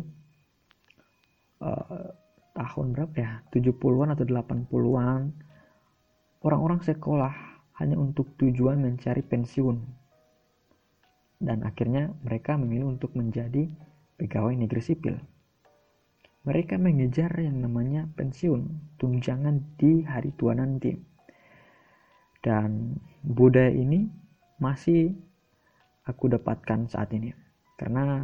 uh, 1.59 2.07
tahun 2.55 2.95
berapa 2.95 3.15
ya, 3.19 3.31
70-an 3.51 4.15
atau 4.15 4.23
80-an, 4.23 5.21
orang-orang 6.47 6.79
sekolah 6.79 7.35
hanya 7.83 7.99
untuk 7.99 8.35
tujuan 8.39 8.79
mencari 8.79 9.23
pensiun. 9.23 9.77
Dan 11.39 11.63
akhirnya 11.63 12.11
mereka 12.23 12.59
memilih 12.59 12.91
untuk 12.95 13.15
menjadi 13.15 13.67
pegawai 14.19 14.55
negeri 14.55 14.83
sipil. 14.83 15.15
Mereka 16.43 16.79
mengejar 16.79 17.35
yang 17.39 17.63
namanya 17.63 18.07
pensiun, 18.15 18.95
tunjangan 18.99 19.75
di 19.79 20.03
hari 20.07 20.31
tua 20.35 20.55
nanti 20.55 21.08
dan 22.39 22.95
budaya 23.23 23.71
ini 23.71 24.07
masih 24.59 25.15
aku 26.07 26.31
dapatkan 26.31 26.87
saat 26.87 27.11
ini. 27.15 27.31
Karena 27.79 28.23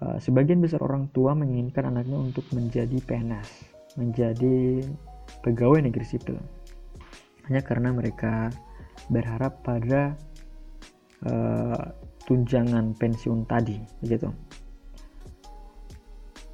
uh, 0.00 0.18
sebagian 0.20 0.60
besar 0.60 0.80
orang 0.84 1.08
tua 1.12 1.32
menginginkan 1.32 1.88
anaknya 1.88 2.18
untuk 2.20 2.44
menjadi 2.52 3.00
PNS 3.04 3.74
menjadi 3.94 4.82
pegawai 5.42 5.86
negeri 5.86 6.06
sipil. 6.06 6.38
Hanya 7.46 7.62
karena 7.62 7.94
mereka 7.94 8.50
berharap 9.12 9.60
pada 9.62 10.16
uh, 11.28 11.82
tunjangan 12.24 12.96
pensiun 12.96 13.44
tadi 13.46 13.78
begitu. 14.00 14.32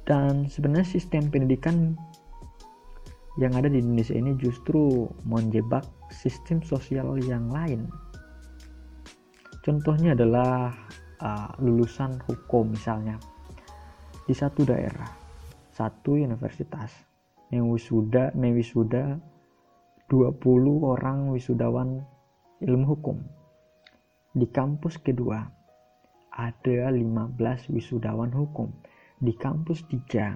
Dan 0.03 0.49
sebenarnya 0.51 0.87
sistem 0.87 1.31
pendidikan 1.31 1.95
yang 3.39 3.55
ada 3.55 3.71
di 3.71 3.79
Indonesia 3.79 4.11
ini 4.11 4.35
justru 4.35 5.07
menjebak 5.23 5.87
sistem 6.11 6.59
sosial 6.61 7.15
yang 7.23 7.47
lain. 7.49 7.87
Contohnya 9.63 10.13
adalah 10.13 10.75
uh, 11.23 11.49
lulusan 11.63 12.19
hukum 12.27 12.75
misalnya. 12.75 13.15
Di 14.27 14.35
satu 14.37 14.67
daerah 14.67 15.21
satu 15.71 16.19
universitas 16.19 16.93
mewisuda 17.49 18.35
mewisuda 18.35 19.17
20 20.11 20.43
orang 20.83 21.31
wisudawan 21.31 22.03
ilmu 22.59 22.85
hukum. 22.85 23.17
Di 24.35 24.47
kampus 24.51 24.99
kedua 24.99 25.47
ada 26.31 26.91
15 26.91 27.71
wisudawan 27.71 28.31
hukum. 28.35 28.67
Di 29.17 29.31
kampus 29.35 29.87
3 29.87 30.35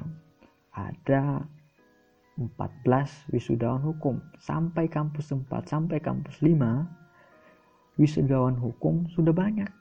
ada 0.75 1.43
14 2.35 3.31
wisudawan 3.31 3.79
hukum. 3.79 4.19
Sampai 4.39 4.91
kampus 4.91 5.31
4, 5.31 5.47
sampai 5.65 6.03
kampus 6.03 6.43
5 6.43 7.99
wisudawan 7.99 8.59
hukum 8.59 9.07
sudah 9.15 9.31
banyak. 9.31 9.71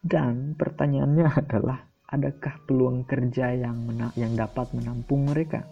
Dan 0.00 0.56
pertanyaannya 0.56 1.28
adalah 1.44 1.84
adakah 2.08 2.56
peluang 2.64 3.04
kerja 3.04 3.52
yang 3.52 3.84
yang 4.16 4.32
dapat 4.32 4.72
menampung 4.72 5.28
mereka? 5.28 5.62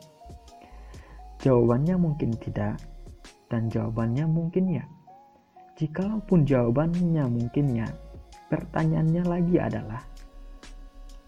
Jawabannya 1.41 1.97
mungkin 1.97 2.37
tidak 2.37 2.77
dan 3.49 3.73
jawabannya 3.73 4.29
mungkin 4.29 4.69
ya. 4.69 4.85
Jikalaupun 5.79 6.43
jawabannya 6.43 7.25
mungkin 7.31 7.71
ya, 7.73 7.89
pertanyaannya 8.51 9.23
lagi 9.23 9.57
adalah 9.63 10.03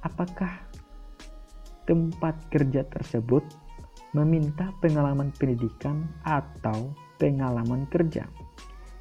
apakah 0.03 0.51
tempat 1.87 2.35
kerja 2.51 2.83
tersebut 2.87 3.47
meminta 4.11 4.75
pengalaman 4.83 5.31
pendidikan 5.39 6.07
atau 6.27 6.91
pengalaman 7.21 7.87
kerja 7.87 8.27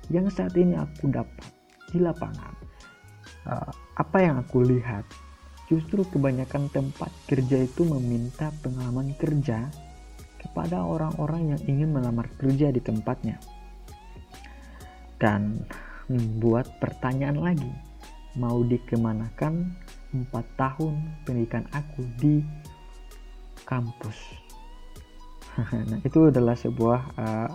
yang 0.09 0.25
saat 0.33 0.57
ini 0.57 0.73
aku 0.73 1.09
dapat 1.13 1.53
di 1.93 2.01
lapangan. 2.01 2.53
Uh, 3.45 3.69
apa 3.97 4.17
yang 4.21 4.41
aku 4.41 4.65
lihat? 4.65 5.05
Justru 5.69 6.01
kebanyakan 6.01 6.65
tempat 6.73 7.13
kerja 7.29 7.61
itu 7.61 7.85
meminta 7.85 8.49
pengalaman 8.65 9.13
kerja 9.21 9.69
kepada 10.41 10.81
orang-orang 10.81 11.53
yang 11.53 11.61
ingin 11.69 11.93
melamar 11.93 12.25
kerja 12.41 12.73
di 12.73 12.81
tempatnya. 12.81 13.37
Dan 15.21 15.61
membuat 16.09 16.81
pertanyaan 16.81 17.37
lagi 17.37 17.69
mau 18.33 18.65
dikemanakan 18.65 19.77
empat 20.09 20.45
tahun 20.57 21.21
pendidikan 21.21 21.69
aku 21.69 22.01
di 22.17 22.41
kampus 23.61 24.48
nah 25.89 25.99
itu 26.01 26.29
adalah 26.29 26.55
sebuah 26.55 27.01
uh, 27.17 27.51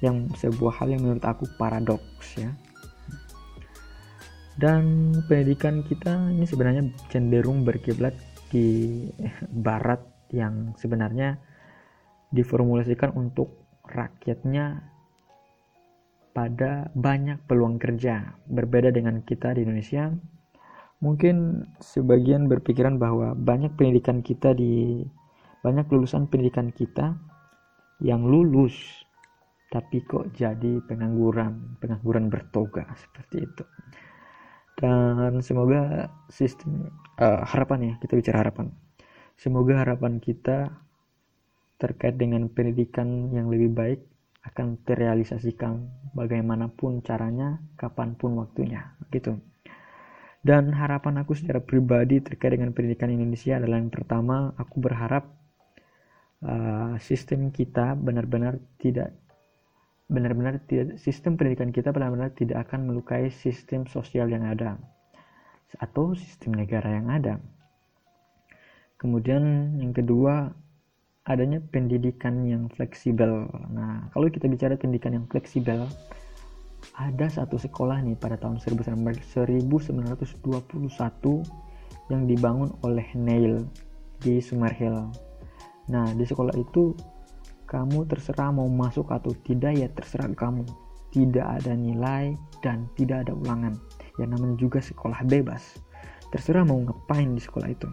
yang 0.00 0.32
sebuah 0.32 0.80
hal 0.80 0.96
yang 0.96 1.02
menurut 1.04 1.24
aku 1.24 1.44
paradoks 1.60 2.40
ya 2.40 2.50
dan 4.60 5.16
pendidikan 5.24 5.80
kita 5.80 6.36
ini 6.36 6.44
sebenarnya 6.44 6.84
cenderung 7.08 7.64
berkiblat 7.64 8.12
di 8.52 9.08
barat 9.48 10.04
yang 10.34 10.76
sebenarnya 10.76 11.40
diformulasikan 12.28 13.16
untuk 13.16 13.56
rakyatnya 13.88 14.84
pada 16.30 16.92
banyak 16.94 17.42
peluang 17.46 17.80
kerja. 17.82 18.38
Berbeda 18.46 18.94
dengan 18.94 19.24
kita 19.26 19.56
di 19.56 19.66
Indonesia, 19.66 20.14
mungkin 21.02 21.66
sebagian 21.82 22.46
berpikiran 22.46 23.00
bahwa 23.02 23.34
banyak 23.34 23.74
pendidikan 23.74 24.22
kita 24.22 24.54
di 24.54 25.02
banyak 25.60 25.86
lulusan 25.92 26.28
pendidikan 26.28 26.72
kita 26.72 27.16
yang 28.00 28.24
lulus 28.24 29.04
tapi 29.70 30.02
kok 30.02 30.34
jadi 30.34 30.82
pengangguran, 30.82 31.78
pengangguran 31.78 32.26
bertoga 32.26 32.90
seperti 32.98 33.46
itu. 33.46 33.64
Dan 34.74 35.38
semoga 35.46 36.10
sistem 36.26 36.90
uh, 37.22 37.46
harapan 37.46 37.94
ya, 37.94 37.94
kita 38.02 38.18
bicara 38.18 38.42
harapan. 38.42 38.74
Semoga 39.38 39.86
harapan 39.86 40.18
kita 40.18 40.74
terkait 41.78 42.18
dengan 42.18 42.50
pendidikan 42.50 43.30
yang 43.30 43.46
lebih 43.46 43.70
baik 43.72 44.00
akan 44.42 44.80
terrealisasikan 44.82 45.86
bagaimanapun 46.18 47.04
caranya, 47.06 47.62
kapan 47.78 48.18
pun 48.18 48.40
waktunya, 48.40 48.96
gitu. 49.14 49.38
Dan 50.40 50.72
harapan 50.72 51.20
aku 51.20 51.36
secara 51.36 51.60
pribadi 51.60 52.24
terkait 52.24 52.56
dengan 52.56 52.72
pendidikan 52.72 53.12
Indonesia 53.12 53.60
adalah 53.60 53.76
yang 53.76 53.92
pertama, 53.92 54.56
aku 54.56 54.80
berharap 54.80 55.39
uh, 56.44 56.94
sistem 57.00 57.52
kita 57.52 57.96
benar-benar 57.96 58.60
tidak 58.80 59.16
benar-benar 60.10 60.58
tidak 60.66 60.98
sistem 60.98 61.38
pendidikan 61.38 61.70
kita 61.70 61.94
benar-benar 61.94 62.34
tidak 62.34 62.66
akan 62.66 62.90
melukai 62.90 63.30
sistem 63.30 63.86
sosial 63.86 64.26
yang 64.26 64.42
ada 64.42 64.74
atau 65.78 66.18
sistem 66.18 66.58
negara 66.58 66.98
yang 66.98 67.06
ada. 67.06 67.38
Kemudian 68.98 69.78
yang 69.78 69.94
kedua, 69.94 70.50
adanya 71.24 71.62
pendidikan 71.62 72.42
yang 72.42 72.66
fleksibel. 72.74 73.46
Nah, 73.70 74.10
kalau 74.10 74.26
kita 74.26 74.50
bicara 74.50 74.74
pendidikan 74.74 75.14
yang 75.14 75.30
fleksibel, 75.30 75.86
ada 76.98 77.26
satu 77.30 77.54
sekolah 77.60 78.02
nih 78.02 78.18
pada 78.18 78.34
tahun 78.40 78.58
1921 78.58 79.46
yang 82.10 82.22
dibangun 82.26 82.74
oleh 82.82 83.06
Neil 83.14 83.62
di 84.18 84.42
Summerhill. 84.42 85.29
Nah, 85.90 86.06
di 86.14 86.22
sekolah 86.22 86.54
itu 86.54 86.94
kamu 87.66 88.06
terserah 88.06 88.54
mau 88.54 88.66
masuk 88.70 89.10
atau 89.10 89.34
tidak 89.42 89.74
ya 89.74 89.88
terserah 89.90 90.30
kamu. 90.30 90.62
Tidak 91.10 91.42
ada 91.42 91.74
nilai 91.74 92.38
dan 92.62 92.86
tidak 92.94 93.26
ada 93.26 93.34
ulangan. 93.34 93.74
Yang 94.18 94.28
namanya 94.30 94.56
juga 94.58 94.78
sekolah 94.78 95.26
bebas. 95.26 95.82
Terserah 96.30 96.62
mau 96.62 96.78
ngapain 96.78 97.34
di 97.34 97.42
sekolah 97.42 97.68
itu. 97.70 97.90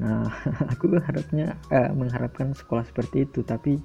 Nah, 0.00 0.24
aku 0.72 0.96
harapnya 0.96 1.60
uh, 1.68 1.92
mengharapkan 1.92 2.56
sekolah 2.56 2.88
seperti 2.88 3.28
itu, 3.28 3.44
tapi 3.44 3.76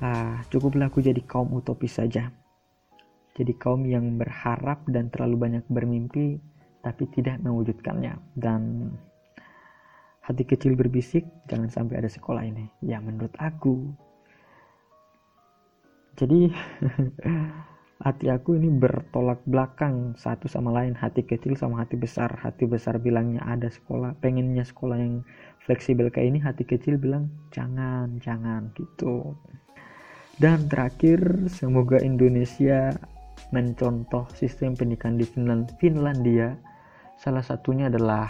uh, 0.00 0.40
cukuplah 0.48 0.88
aku 0.88 1.04
jadi 1.04 1.20
kaum 1.28 1.52
utopis 1.52 2.00
saja. 2.00 2.32
Jadi 3.32 3.52
kaum 3.56 3.84
yang 3.88 4.20
berharap 4.20 4.84
dan 4.88 5.08
terlalu 5.08 5.36
banyak 5.48 5.64
bermimpi, 5.68 6.36
tapi 6.84 7.08
tidak 7.12 7.40
mewujudkannya. 7.40 8.16
Dan 8.36 8.92
hati 10.22 10.46
kecil 10.46 10.78
berbisik, 10.78 11.26
jangan 11.50 11.68
sampai 11.68 11.98
ada 11.98 12.10
sekolah 12.10 12.46
ini. 12.46 12.70
Ya, 12.82 13.02
menurut 13.02 13.34
aku. 13.38 13.90
Jadi 16.16 16.48
hati 18.02 18.26
aku 18.34 18.58
ini 18.58 18.66
bertolak 18.66 19.38
belakang 19.46 20.18
satu 20.18 20.50
sama 20.50 20.74
lain 20.74 20.98
hati 20.98 21.22
kecil 21.22 21.54
sama 21.54 21.86
hati 21.86 21.94
besar 21.94 22.34
hati 22.34 22.66
besar 22.66 22.98
bilangnya 22.98 23.38
ada 23.46 23.70
sekolah 23.70 24.18
pengennya 24.18 24.66
sekolah 24.66 24.98
yang 24.98 25.22
fleksibel 25.62 26.10
kayak 26.10 26.34
ini 26.34 26.38
hati 26.42 26.66
kecil 26.66 26.98
bilang 26.98 27.30
jangan 27.54 28.18
jangan 28.18 28.74
gitu 28.74 29.38
dan 30.42 30.66
terakhir 30.66 31.46
semoga 31.46 32.02
Indonesia 32.02 32.90
mencontoh 33.54 34.26
sistem 34.34 34.74
pendidikan 34.74 35.14
di 35.14 35.22
Finland 35.22 35.70
Finlandia 35.78 36.58
salah 37.14 37.46
satunya 37.46 37.86
adalah 37.86 38.26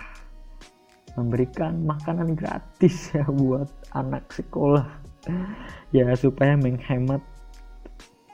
memberikan 1.17 1.85
makanan 1.85 2.33
gratis 2.37 3.09
ya 3.17 3.27
buat 3.29 3.69
anak 3.93 4.33
sekolah. 4.33 4.87
Ya 5.95 6.11
supaya 6.19 6.59
menghemat 6.59 7.23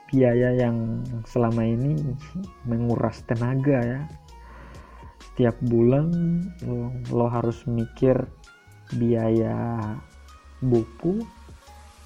biaya 0.09 0.57
yang 0.57 1.05
selama 1.29 1.61
ini 1.61 2.01
menguras 2.65 3.21
tenaga 3.29 3.77
ya. 3.83 4.01
Setiap 5.21 5.55
bulan 5.63 6.09
lo, 7.13 7.27
harus 7.29 7.63
mikir 7.69 8.27
biaya 8.97 9.77
buku 10.59 11.23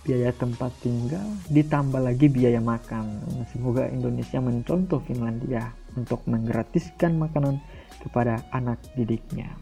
biaya 0.04 0.36
tempat 0.36 0.70
tinggal 0.84 1.24
ditambah 1.48 2.04
lagi 2.04 2.28
biaya 2.28 2.60
makan. 2.60 3.24
Semoga 3.56 3.88
Indonesia 3.88 4.44
mencontoh 4.44 5.00
Finlandia 5.00 5.72
untuk 5.96 6.28
menggratiskan 6.28 7.16
makanan 7.16 7.64
kepada 8.04 8.44
anak 8.52 8.84
didiknya 9.00 9.56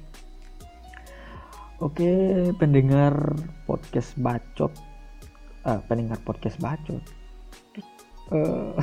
oke 1.81 2.11
pendengar 2.61 3.33
podcast 3.65 4.13
bacot. 4.21 4.69
Uh, 5.65 5.81
pendengar 5.89 6.21
podcast 6.21 6.61
bacot. 6.61 7.01
Uh, 8.31 8.77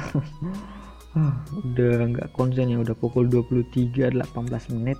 udah 1.64 1.94
nggak 2.12 2.28
konsen 2.34 2.74
ya 2.74 2.78
udah 2.82 2.94
pukul 2.98 3.30
23.18 3.30 4.74
menit. 4.74 4.98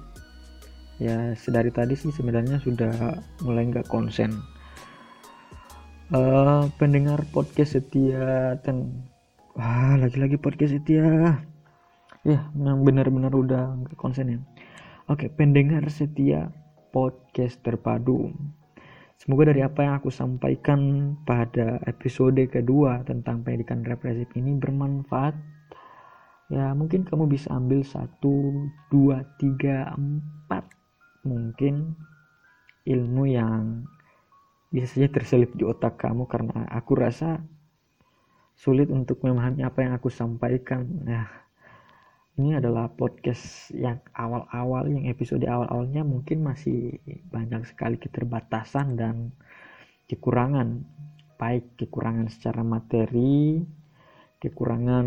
Ya 0.98 1.34
sedari 1.38 1.70
tadi 1.70 1.94
sih 1.94 2.10
sebenarnya 2.14 2.62
sudah 2.62 3.18
mulai 3.42 3.66
nggak 3.70 3.90
konsen. 3.90 4.38
Uh, 6.08 6.64
pendengar 6.80 7.20
podcast 7.34 7.76
setia 7.76 8.56
dan 8.64 9.04
wah 9.52 9.98
lagi-lagi 9.98 10.40
podcast 10.40 10.78
setia. 10.78 11.38
Ya 12.26 12.40
memang 12.54 12.82
benar-benar 12.86 13.34
udah 13.34 13.74
nggak 13.84 13.98
konsen 13.98 14.26
ya. 14.32 14.38
Oke 15.10 15.30
pendengar 15.30 15.86
setia 15.92 16.50
podcast 16.92 17.60
terpadu. 17.64 18.32
Semoga 19.18 19.50
dari 19.50 19.66
apa 19.66 19.82
yang 19.82 19.98
aku 19.98 20.14
sampaikan 20.14 21.12
pada 21.26 21.82
episode 21.90 22.38
kedua 22.46 23.02
tentang 23.02 23.42
pendidikan 23.42 23.82
represif 23.82 24.30
ini 24.38 24.54
bermanfaat. 24.54 25.34
Ya 26.48 26.70
mungkin 26.72 27.02
kamu 27.04 27.28
bisa 27.28 27.50
ambil 27.52 27.82
satu 27.82 28.64
dua 28.88 29.26
tiga 29.36 29.90
empat 29.98 30.64
mungkin 31.26 31.98
ilmu 32.88 33.28
yang 33.28 33.84
bisa 34.70 34.96
saja 34.96 35.08
terselip 35.12 35.52
di 35.56 35.66
otak 35.66 36.00
kamu 36.00 36.24
karena 36.24 36.64
aku 36.70 36.96
rasa 36.96 37.42
sulit 38.54 38.88
untuk 38.90 39.20
memahami 39.24 39.66
apa 39.66 39.82
yang 39.82 39.92
aku 39.98 40.08
sampaikan. 40.14 40.86
Nah 41.04 41.47
ini 42.38 42.54
adalah 42.54 42.86
podcast 42.86 43.74
yang 43.74 43.98
awal-awal 44.14 44.86
yang 44.86 45.10
episode 45.10 45.42
awal-awalnya 45.42 46.06
mungkin 46.06 46.46
masih 46.46 47.02
banyak 47.34 47.66
sekali 47.66 47.98
keterbatasan 47.98 48.94
dan 48.94 49.34
kekurangan. 50.06 50.86
Baik 51.38 51.74
kekurangan 51.78 52.30
secara 52.30 52.62
materi 52.62 53.62
kekurangan 54.38 55.06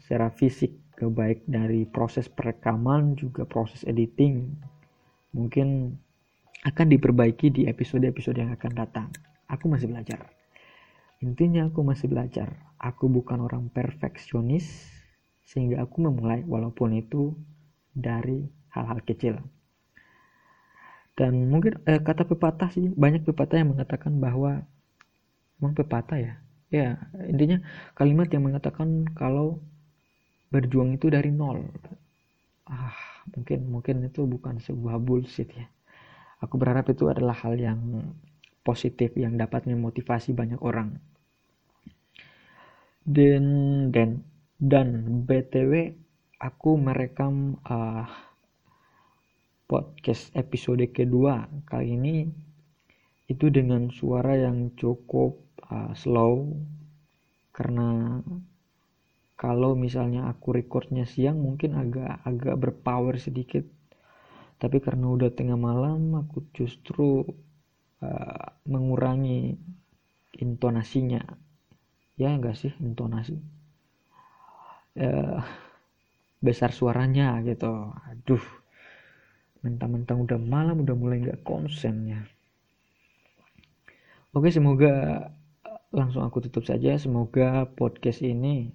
secara 0.00 0.32
fisik 0.32 0.72
baik 0.98 1.46
dari 1.46 1.86
proses 1.86 2.26
perekaman 2.26 3.14
juga 3.14 3.46
proses 3.46 3.86
editing. 3.86 4.50
Mungkin 5.36 5.94
akan 6.66 6.86
diperbaiki 6.90 7.54
di 7.54 7.62
episode-episode 7.70 8.40
yang 8.40 8.50
akan 8.56 8.72
datang. 8.74 9.08
Aku 9.46 9.70
masih 9.70 9.86
belajar. 9.86 10.26
Intinya 11.22 11.70
aku 11.70 11.86
masih 11.86 12.10
belajar. 12.10 12.50
Aku 12.82 13.06
bukan 13.06 13.46
orang 13.46 13.70
perfeksionis 13.70 14.97
sehingga 15.48 15.80
aku 15.80 16.04
memulai 16.04 16.44
walaupun 16.44 16.92
itu 16.92 17.32
dari 17.96 18.44
hal-hal 18.76 19.00
kecil. 19.08 19.40
Dan 21.16 21.48
mungkin 21.48 21.80
eh, 21.88 21.98
kata 21.98 22.28
pepatah 22.28 22.68
sih 22.70 22.92
banyak 22.92 23.24
pepatah 23.24 23.56
yang 23.58 23.72
mengatakan 23.74 24.20
bahwa 24.20 24.62
memang 25.58 25.74
pepatah 25.74 26.18
ya? 26.20 26.34
Ya 26.68 27.00
intinya 27.24 27.64
kalimat 27.96 28.28
yang 28.28 28.44
mengatakan 28.44 29.08
kalau 29.16 29.64
berjuang 30.52 31.00
itu 31.00 31.08
dari 31.08 31.32
nol. 31.32 31.64
Ah 32.68 32.94
mungkin 33.32 33.72
mungkin 33.72 33.96
itu 34.04 34.28
bukan 34.28 34.60
sebuah 34.60 35.00
bullshit 35.00 35.48
ya. 35.48 35.66
Aku 36.44 36.60
berharap 36.60 36.86
itu 36.92 37.08
adalah 37.08 37.34
hal 37.34 37.56
yang 37.58 37.80
positif 38.62 39.16
yang 39.16 39.34
dapat 39.40 39.64
memotivasi 39.64 40.36
banyak 40.36 40.60
orang. 40.60 41.00
Dan 43.02 43.44
dan 43.90 44.22
dan 44.58 45.22
btw 45.22 45.94
aku 46.42 46.74
merekam 46.74 47.62
uh, 47.62 48.10
podcast 49.70 50.34
episode 50.34 50.82
kedua. 50.90 51.46
Kali 51.62 51.94
ini 51.94 52.26
itu 53.30 53.46
dengan 53.54 53.86
suara 53.94 54.34
yang 54.34 54.74
cukup 54.74 55.38
uh, 55.70 55.94
slow. 55.94 56.58
Karena 57.54 58.18
kalau 59.38 59.78
misalnya 59.78 60.26
aku 60.26 60.50
recordnya 60.50 61.06
siang 61.06 61.38
mungkin 61.38 61.78
agak 61.78 62.26
agak 62.26 62.58
berpower 62.58 63.14
sedikit. 63.22 63.62
Tapi 64.58 64.82
karena 64.82 65.06
udah 65.06 65.30
tengah 65.30 65.54
malam 65.54 66.18
aku 66.18 66.50
justru 66.50 67.22
uh, 68.02 68.46
mengurangi 68.66 69.54
intonasinya. 70.34 71.22
Ya 72.18 72.34
enggak 72.34 72.58
sih? 72.58 72.74
Intonasi 72.82 73.57
uh, 74.98 75.40
besar 76.38 76.70
suaranya 76.70 77.38
gitu 77.42 77.94
aduh 78.10 78.44
mentang-mentang 79.62 80.22
udah 80.22 80.38
malam 80.38 80.82
udah 80.86 80.94
mulai 80.94 81.18
nggak 81.22 81.42
konsen 81.42 82.06
ya 82.06 82.20
oke 84.34 84.46
semoga 84.50 85.26
langsung 85.92 86.24
aku 86.24 86.44
tutup 86.44 86.68
saja. 86.68 86.96
Semoga 87.00 87.64
podcast 87.64 88.20
ini 88.20 88.68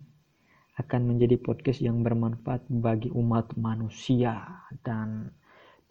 akan 0.82 1.14
menjadi 1.14 1.38
podcast 1.38 1.86
yang 1.86 2.02
bermanfaat 2.02 2.66
bagi 2.82 3.14
umat 3.14 3.54
manusia 3.54 4.42
dan 4.82 5.30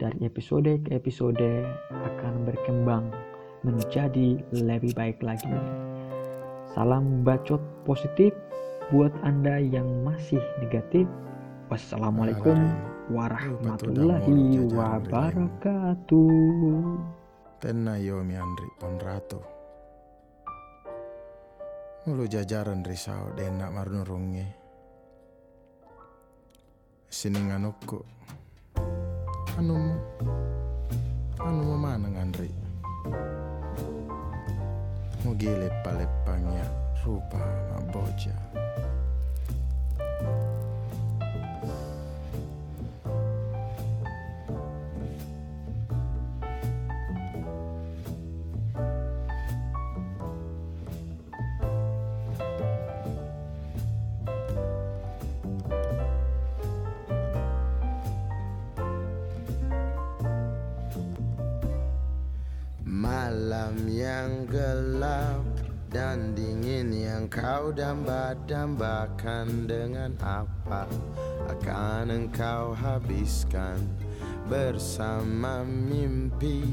dari 0.02 0.26
episode 0.26 0.82
ke 0.82 0.90
episode 0.98 1.38
akan 1.94 2.42
berkembang 2.42 3.14
menjadi 3.62 4.42
lebih 4.50 4.90
baik 4.98 5.22
lagi. 5.22 5.54
Salam 6.74 7.22
bacot 7.22 7.62
positif 7.86 8.34
buat 8.93 9.16
Anda 9.24 9.57
yang 9.57 10.05
masih 10.05 10.45
negatif. 10.61 11.09
Wassalamualaikum 11.72 12.61
warahmatullahi 13.09 14.68
wabarakatuh. 14.68 16.20
Tenna 17.57 17.97
yomi 17.97 18.36
Andri 18.36 18.68
Ponrato. 18.76 19.40
Mulu 22.05 22.28
jajaran 22.28 22.84
risau 22.84 23.32
denak 23.32 23.72
marunurungi. 23.72 24.45
Sininganukku. 27.09 28.05
Anu 29.57 29.97
anu 31.40 31.80
mana 31.80 32.12
ngandri. 32.12 32.53
Mugile 35.24 35.72
palepangnya 35.80 36.68
rupa 37.01 37.40
maboja. 37.72 38.61
Damba-dambakan 68.82 69.70
dengan 69.70 70.10
apa 70.18 70.90
akan 71.46 72.10
engkau 72.10 72.74
habiskan 72.74 73.78
bersama 74.50 75.62
mimpi 75.62 76.66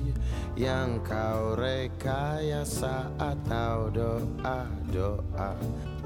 yang 0.57 0.97
kau 1.05 1.53
rekayasa 1.53 3.13
atau 3.21 3.93
doa-doa 3.93 5.53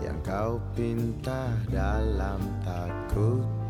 yang 0.03 0.19
kau 0.27 0.59
pinta 0.75 1.55
dalam 1.71 2.39
takut 2.67 3.62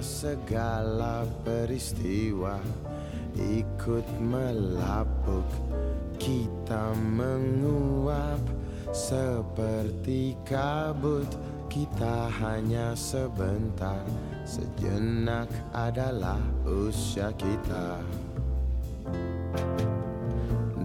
segala 0.00 1.26
peristiwa 1.42 2.58
ikut 3.34 4.06
melapuk. 4.22 5.46
Kita 6.18 6.94
menguap 6.94 8.40
seperti 8.94 10.38
kabut. 10.46 11.26
Kita 11.66 12.30
hanya 12.38 12.94
sebentar. 12.94 13.98
Sejenak 14.46 15.50
adalah 15.74 16.38
usia 16.62 17.34
kita. 17.34 17.98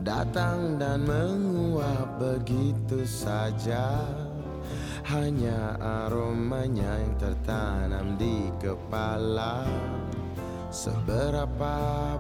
Datang 0.01 0.82
dan 0.82 1.05
menguap 1.05 2.18
begitu 2.18 3.05
saja 3.05 4.01
hanya 5.10 5.74
aromanya 6.05 7.01
yang 7.01 7.18
tertanam 7.18 8.14
di 8.14 8.53
kepala. 8.62 9.66
Seberapa 10.70 11.74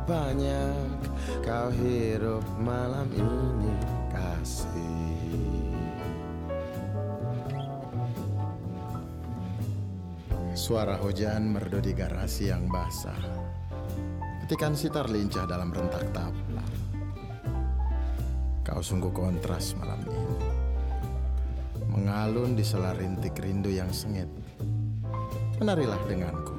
banyak 0.09 0.97
kau 1.45 1.69
hidup 1.69 2.41
malam 2.57 3.05
ini 3.13 3.73
kasih. 4.09 5.77
Suara 10.57 10.97
hujan 10.97 11.53
merdu 11.53 11.77
di 11.77 11.93
garasi 11.93 12.49
yang 12.49 12.65
basah. 12.73 13.21
Ketikan 14.41 14.73
sitar 14.73 15.05
lincah 15.13 15.45
dalam 15.45 15.69
rentak 15.69 16.09
tabla. 16.09 16.65
Kau 18.65 18.81
sungguh 18.81 19.13
kontras 19.13 19.77
malam 19.77 20.01
ini 20.09 20.48
Mengalun 21.99 22.55
di 22.55 22.63
sela 22.63 22.95
rintik 22.95 23.35
rindu 23.43 23.67
yang 23.67 23.91
sengit. 23.91 24.31
Menarilah 25.59 25.99
denganku. 26.07 26.55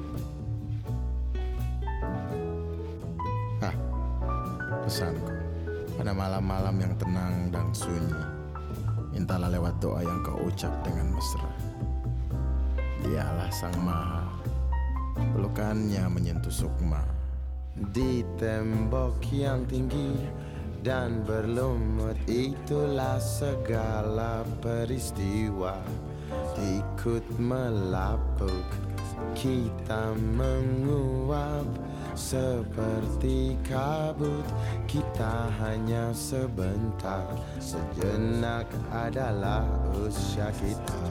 Ah, 3.65 3.73
pesanku. 4.85 5.33
Pada 5.97 6.13
malam-malam 6.13 6.77
yang 6.77 6.93
tenang 6.93 7.49
dan 7.49 7.73
sunyi 7.73 8.21
Mintalah 9.17 9.49
lewat 9.49 9.81
doa 9.81 10.05
yang 10.05 10.21
kau 10.21 10.45
ucap 10.45 10.69
dengan 10.85 11.09
mesra. 11.09 11.49
Dialah 13.01 13.49
sang 13.49 13.73
maha. 13.81 14.29
Pelukannya 15.33 16.05
menyentuh 16.05 16.53
sukma. 16.53 17.01
Di 17.73 18.21
tembok 18.37 19.17
yang 19.33 19.65
tinggi 19.65 20.21
dan 20.81 21.21
berlumut 21.25 22.17
Itulah 22.25 23.21
segala 23.21 24.41
peristiwa. 24.61 25.77
Ikut 26.57 27.25
melapuk 27.37 28.65
kita 29.37 30.13
menguap. 30.17 31.65
Seperti 32.11 33.55
kabut 33.63 34.43
Kita 34.83 35.47
hanya 35.63 36.11
sebentar. 36.11 37.23
Sejenak 37.55 38.67
adalah 38.91 39.63
usia 39.95 40.51
kita. 40.59 41.07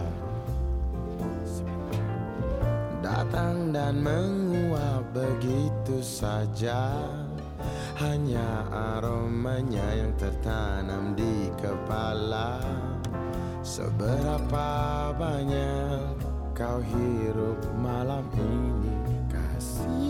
Datang 3.01 3.73
dan 3.73 4.05
menguap 4.05 5.09
begitu 5.16 6.05
saja 6.05 7.01
hanya 8.01 8.64
aromanya 8.72 9.84
yang 9.92 10.16
tertanam 10.16 11.12
di 11.12 11.53
kepala. 11.61 12.57
Seberapa 13.61 14.68
banyak 15.20 16.16
kau 16.57 16.80
hirup 16.80 17.61
malam 17.76 18.24
ini? 18.40 18.96
Kasih 19.28 20.09